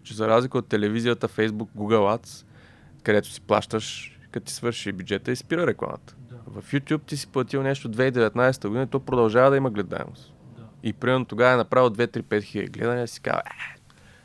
[0.03, 2.45] че за разлика от телевизията, Facebook, Google Ads,
[3.03, 6.15] където си плащаш, като ти свърши бюджета и спира рекламата.
[6.19, 10.33] Да, В YouTube ти си платил нещо 2019 година и то продължава да има гледаемост.
[10.87, 13.79] И примерно тогава е направил 2-3-5 хиляди гледания и си казва, е,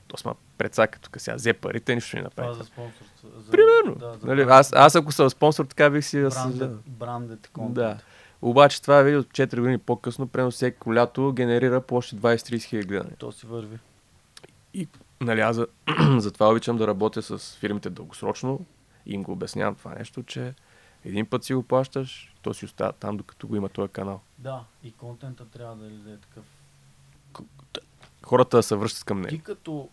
[0.09, 2.59] то сма прецака тук сега, взе парите, нищо не Това направи.
[2.59, 3.29] за спонсорство.
[3.39, 3.95] За, Примерно.
[3.95, 6.23] Да, за нали, аз, аз ако съм спонсор, така бих си...
[6.23, 7.75] брандед, брандед контент.
[7.75, 7.99] Да.
[8.43, 12.87] Обаче това е видео 4 години по-късно, прено всеко лято генерира по още 20-30 хиляди
[12.87, 13.17] гледания.
[13.19, 13.79] То си върви.
[14.75, 14.89] И
[15.21, 15.67] нали, аз за,
[16.19, 18.67] затова обичам да работя с фирмите дългосрочно
[19.07, 20.55] и им го обяснявам това нещо, че
[21.05, 24.21] един път си го плащаш, то си остава там, докато го има този канал.
[24.39, 26.45] Да, и контента трябва да е такъв.
[28.23, 29.45] Хората да се връщат към Ти него.
[29.45, 29.89] като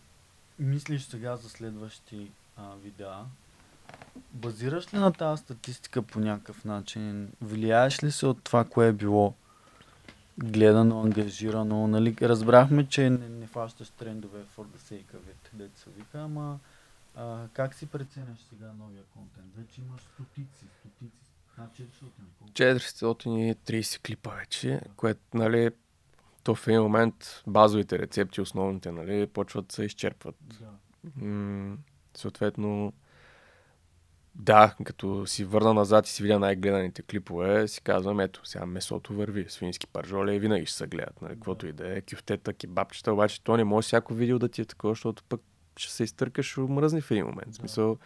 [0.58, 3.24] мислиш сега за следващи а, видеа,
[4.32, 7.32] базираш ли на тази статистика по някакъв начин?
[7.40, 9.34] Влияеш ли се от това, кое е било
[10.38, 11.88] гледано, ангажирано?
[11.88, 16.20] Нали, разбрахме, че не, не фащаш трендове for the sake of it, дето се вика,
[16.20, 16.58] ама
[17.16, 19.46] а, как си преценяш сега новия контент?
[19.56, 21.10] Вече имаш стотици, стотици, над 400.
[21.10, 21.29] колко?
[22.52, 25.70] 430 клипа вече, което, нали,
[26.42, 30.36] то в един момент базовите рецепти, основните, нали, почват да се изчерпват.
[30.42, 30.70] Да.
[31.26, 31.76] М-
[32.16, 32.92] съответно,
[34.34, 39.14] да, като си върна назад и си видя най-гледаните клипове, си казвам, ето, сега месото
[39.14, 43.44] върви, свински паржоли винаги ще се гледат, нали, каквото и да е, кюфтета, кебабчета, обаче
[43.44, 45.40] то не може всяко видео да ти е такова, защото пък
[45.76, 47.52] ще се изтъркаш, умръзни в един момент.
[47.52, 47.98] В смисъл,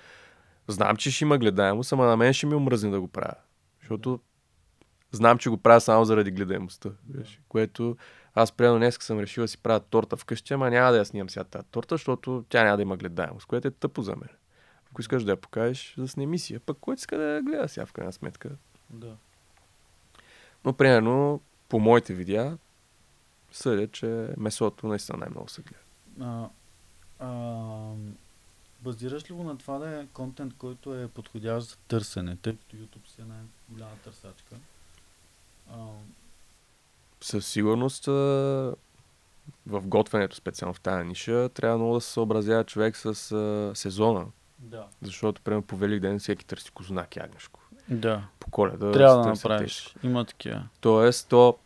[0.69, 3.35] знам, че ще има гледаемост, ама на мен ще ми умръзни да го правя.
[3.85, 4.21] Защото
[5.13, 6.91] знам, че го правя само заради гледаемостта.
[7.11, 7.97] Виж, което
[8.35, 11.31] аз примерно днес съм решил да си правя торта вкъщи, ама няма да я снимам
[11.31, 14.29] сега тази торта, защото тя няма да има гледаемост, което е тъпо за мен.
[14.91, 16.61] Ако искаш да я покажеш, заснеми си я.
[16.61, 18.51] Пък който иска да я гледа сега в крайна сметка.
[18.91, 19.17] да.
[20.65, 22.59] Но примерно по моите видеа
[23.53, 25.81] съдя, че месото наистина най-много се гледа.
[26.21, 26.49] А,
[27.19, 27.95] а,
[28.85, 32.77] базираш ли го на това да е контент, който е подходящ за търсене, тъй като
[32.77, 34.55] YouTube си е най-голяма търсачка?
[35.73, 35.77] А,
[37.21, 38.77] Със сигурност в
[39.67, 44.27] готвенето, специално в тази ниша, трябва много да се съобразява човек с а, сезона.
[44.59, 44.87] да.
[45.03, 47.61] Защото, примерно, по Велик ден всеки търси кознак и агнешко.
[47.89, 48.23] Да.
[48.41, 49.85] По коледа Трябва да направиш.
[49.85, 50.07] тежко.
[50.07, 50.69] Има такива.
[50.81, 51.59] Тоест, то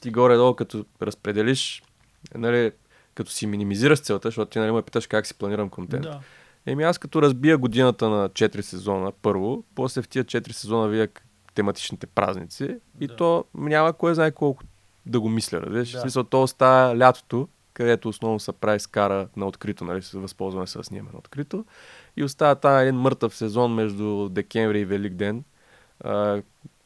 [0.00, 1.82] ти горе-долу, като разпределиш,
[2.34, 2.72] нали,
[3.14, 6.02] като си минимизираш целта, защото ти нали, ме питаш как си планирам контент.
[6.02, 6.20] Да.
[6.66, 11.08] Еми аз като разбия годината на 4 сезона първо, после в тия 4 сезона видя
[11.54, 13.16] тематичните празници и Да.
[13.16, 14.62] то няма кой знае колко
[15.06, 15.90] да го мисля, разбираш?
[15.90, 15.98] Да.
[15.98, 20.66] В смисъл, то остава лятото, където основно се прави скара на открито, нали, се възползваме
[20.66, 21.64] се да снимаме на открито.
[22.16, 25.44] И остава там един мъртъв сезон между декември и Велик ден.
[26.04, 26.42] А,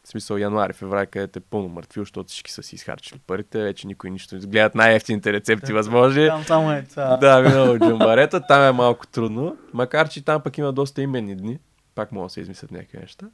[0.08, 3.86] в смисъл януари, феврали, където е пълно мъртвил, защото всички са си изхарчили парите, вече
[3.86, 6.26] никой нищо не гледат най-ефтините рецепти възможни.
[6.26, 7.16] Там само е това.
[7.16, 11.58] Да, минало джамбарета, там е малко трудно, макар че там пък има доста именни дни,
[11.94, 13.26] пак могат да се измислят някакви неща.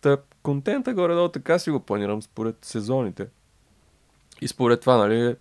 [0.00, 3.26] Та, контента горе-долу така си го планирам според сезоните.
[4.40, 5.36] И според това, нали,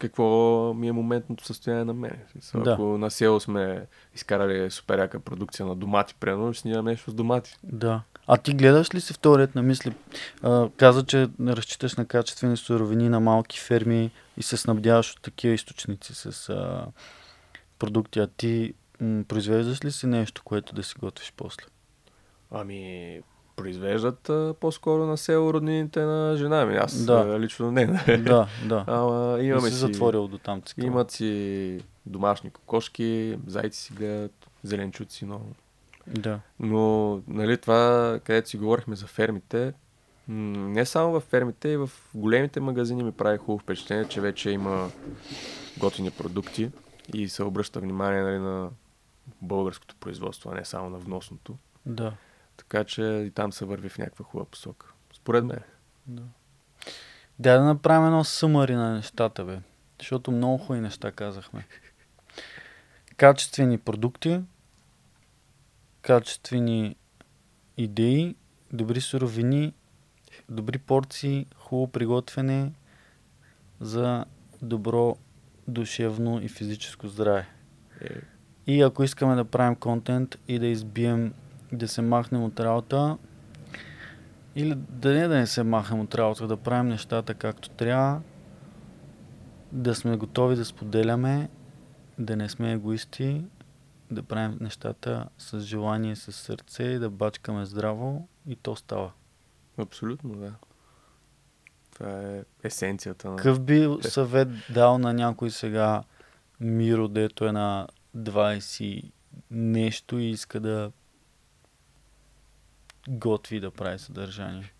[0.00, 2.18] какво ми е моментното състояние на мен.
[2.32, 2.72] Смисъл, Да.
[2.72, 7.14] Ако на село сме изкарали супер яка продукция на домати, примерно, ще снимам нещо с
[7.14, 7.56] домати.
[7.62, 8.02] Да.
[8.32, 9.92] А ти гледаш ли си вторият на мисли?
[10.42, 15.22] А, каза, че не разчиташ на качествени суровини на малки ферми и се снабдяваш от
[15.22, 16.86] такива източници с а,
[17.78, 18.18] продукти.
[18.18, 21.62] А ти м- произвеждаш ли си нещо, което да си готвиш после?
[22.50, 23.20] Ами,
[23.56, 26.76] произвеждат а, по-скоро на село роднините на жена ми.
[26.76, 27.38] Аз Да.
[27.40, 27.86] лично не.
[28.18, 28.84] да, да.
[28.86, 29.80] Ама имаме си си...
[29.80, 30.62] затворил до там.
[30.82, 35.40] Имат си домашни кокошки, зайци си гледат, зеленчуци, но...
[36.10, 36.40] Да.
[36.60, 39.72] Но, нали, това, където си говорихме за фермите,
[40.28, 44.90] не само в фермите, и в големите магазини ми прави хубаво впечатление, че вече има
[45.78, 46.70] готини продукти
[47.14, 48.70] и се обръща внимание нали, на
[49.42, 51.58] българското производство, а не само на вносното.
[51.86, 52.12] Да.
[52.56, 54.92] Така че и там се върви в някаква хубава посока.
[55.12, 55.60] Според мен.
[56.06, 56.22] Да.
[57.38, 59.58] Дай да направим едно съмари на нещата, бе.
[59.98, 61.66] Защото много хубави неща казахме.
[63.16, 64.40] Качествени продукти,
[66.10, 66.96] качествени
[67.76, 68.34] идеи,
[68.72, 69.72] добри суровини,
[70.48, 72.72] добри порции, хубаво приготвяне
[73.80, 74.24] за
[74.62, 75.16] добро
[75.68, 77.48] душевно и физическо здраве.
[78.66, 81.34] И ако искаме да правим контент и да избием,
[81.72, 83.18] да се махнем от работа,
[84.56, 88.20] или да не да не се махнем от работа, да правим нещата както трябва,
[89.72, 91.48] да сме готови да споделяме,
[92.18, 93.44] да не сме егоисти,
[94.10, 99.12] да правим нещата с желание, с сърце да бачкаме здраво и то става.
[99.78, 100.54] Абсолютно, да.
[101.92, 103.36] Това е есенцията на...
[103.36, 106.02] Какъв би съвет дал на някой сега
[106.60, 109.10] Миро, дето е на 20
[109.50, 110.92] нещо и иска да
[113.08, 114.72] готви да прави съдържание?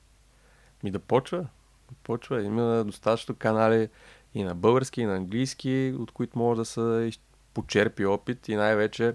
[0.83, 1.47] Ми да почва.
[2.03, 2.43] Почва.
[2.43, 3.89] Има достатъчно канали
[4.35, 7.13] и на български, и на английски, от които може да се
[7.55, 9.15] почерпи опит и най-вече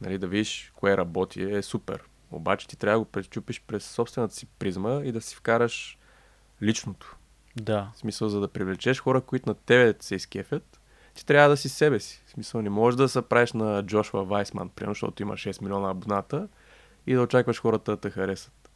[0.00, 2.04] нали, да видиш кое работи е супер.
[2.30, 5.98] Обаче ти трябва да го пречупиш през собствената си призма и да си вкараш
[6.62, 7.16] личното.
[7.56, 7.92] Да.
[7.94, 10.80] В смисъл, за да привлечеш хора, които на тебе се изкефят,
[11.14, 12.22] ти трябва да си себе си.
[12.26, 15.90] В смисъл, не можеш да се правиш на Джошуа Вайсман, примерно, защото има 6 милиона
[15.90, 16.48] абоната
[17.06, 18.70] и да очакваш хората да те харесат.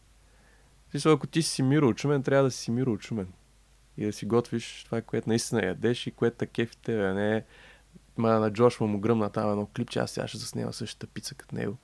[0.88, 3.32] В смисъл, ако ти си Миро Учумен, трябва да си Миро Учумен.
[3.96, 7.44] И да си готвиш това, което наистина ядеш и което е кефи тебе, а не
[8.18, 11.54] ма на Джошуа му гръмна там едно клипче, аз сега ще заснема същата пица като
[11.54, 11.76] него.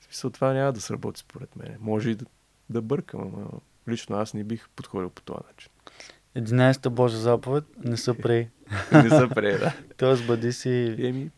[0.00, 1.76] В смисъл, това няма да сработи според мен.
[1.80, 2.26] Може и да,
[2.70, 5.70] да бъркам, но лично аз не бих подходил по този начин.
[6.36, 8.48] 11-та Божа заповед, не са прей.
[8.92, 9.72] не са прей, да.
[9.96, 10.96] Тоест бъди си...
[10.98, 11.30] Еми,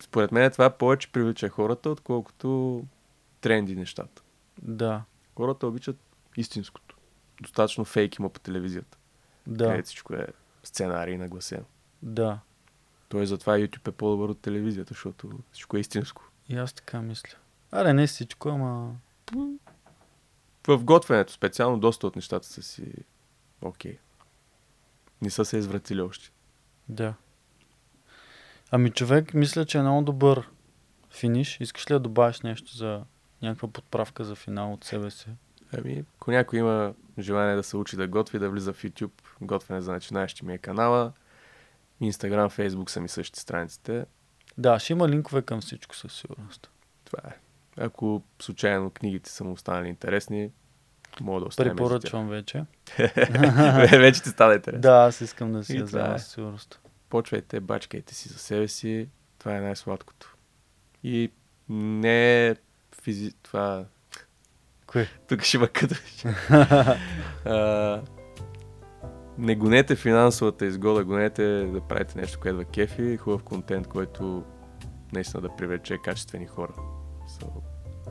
[0.00, 2.82] според мен това повече привлича хората, отколкото
[3.40, 4.22] тренди нещата.
[4.62, 5.02] Да.
[5.36, 5.96] Хората обичат
[6.36, 6.96] истинското.
[7.42, 8.98] Достатъчно фейк има по телевизията.
[9.46, 9.64] Да.
[9.64, 10.26] Където всичко е
[10.62, 11.64] сценарий нагласено.
[12.02, 12.38] Да.
[13.12, 16.30] Той затова YouTube е по-добър от телевизията, защото всичко е истинско.
[16.48, 17.38] И аз така мисля.
[17.70, 18.94] Аре, не всичко, ама...
[20.66, 22.92] В готвенето специално доста от нещата са си
[23.62, 23.92] окей.
[23.92, 23.98] Okay.
[25.22, 26.30] Не са се извратили още.
[26.88, 27.14] Да.
[28.70, 30.48] Ами човек, мисля, че е много добър
[31.10, 31.60] финиш.
[31.60, 33.02] Искаш ли да добавиш нещо за
[33.42, 35.26] някаква подправка за финал от себе си?
[35.72, 39.80] Ами, ако някой има желание да се учи да готви, да влиза в YouTube, готвене
[39.80, 41.12] за начинаещи ми е канала.
[42.06, 44.04] Инстаграм, Фейсбук са ми същите страниците.
[44.58, 46.70] Да, ще има линкове към всичко със сигурност.
[47.04, 47.32] Това е.
[47.76, 50.50] Ако случайно книгите са му останали интересни,
[51.20, 51.76] мога да оставим.
[51.76, 52.64] Препоръчвам вече.
[53.98, 54.80] вече ти става интересно.
[54.80, 56.18] Да, аз искам да си я взема е.
[56.18, 56.80] със сигурност.
[57.08, 59.08] Почвайте, бачкайте си за себе си.
[59.38, 60.36] Това е най-сладкото.
[61.02, 61.32] И
[61.68, 62.56] не е
[63.02, 63.32] физи...
[63.42, 63.84] Това...
[64.86, 65.08] Кое?
[65.28, 65.68] Тук ще ма
[69.42, 74.44] не гонете финансовата изгода, гонете да правите нещо, което ви кефи, хубав контент, който
[75.12, 76.72] наистина да привлече качествени хора.
[77.28, 77.46] So,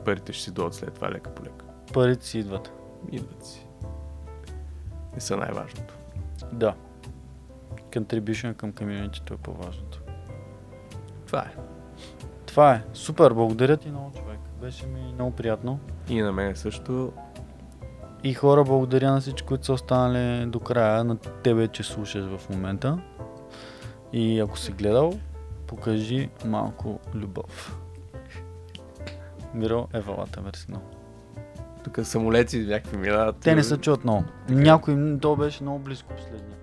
[0.04, 1.64] парите ще си дойдат след това лека по лека.
[1.92, 2.72] Парите си идват.
[3.12, 3.66] Идват си.
[5.14, 5.94] Не са най-важното.
[6.52, 6.74] Да.
[7.90, 10.02] Contribution към комьюнитито е по-важното.
[11.26, 11.54] Това е.
[12.46, 12.82] Това е.
[12.94, 14.38] Супер, благодаря ти много, човек.
[14.60, 15.78] Беше ми много приятно.
[16.08, 17.12] И на мен също.
[18.24, 22.50] И хора, благодаря на всички, които са останали до края, на тебе, че слушаш в
[22.50, 22.98] момента.
[24.12, 25.12] И ако си гледал,
[25.66, 27.78] покажи малко любов.
[29.54, 30.84] Миро, евалата, мерси много.
[31.84, 33.36] Тук самолети някакви минават.
[33.36, 34.24] Те не се чуват много.
[34.48, 36.56] Някой, то беше много близко последния.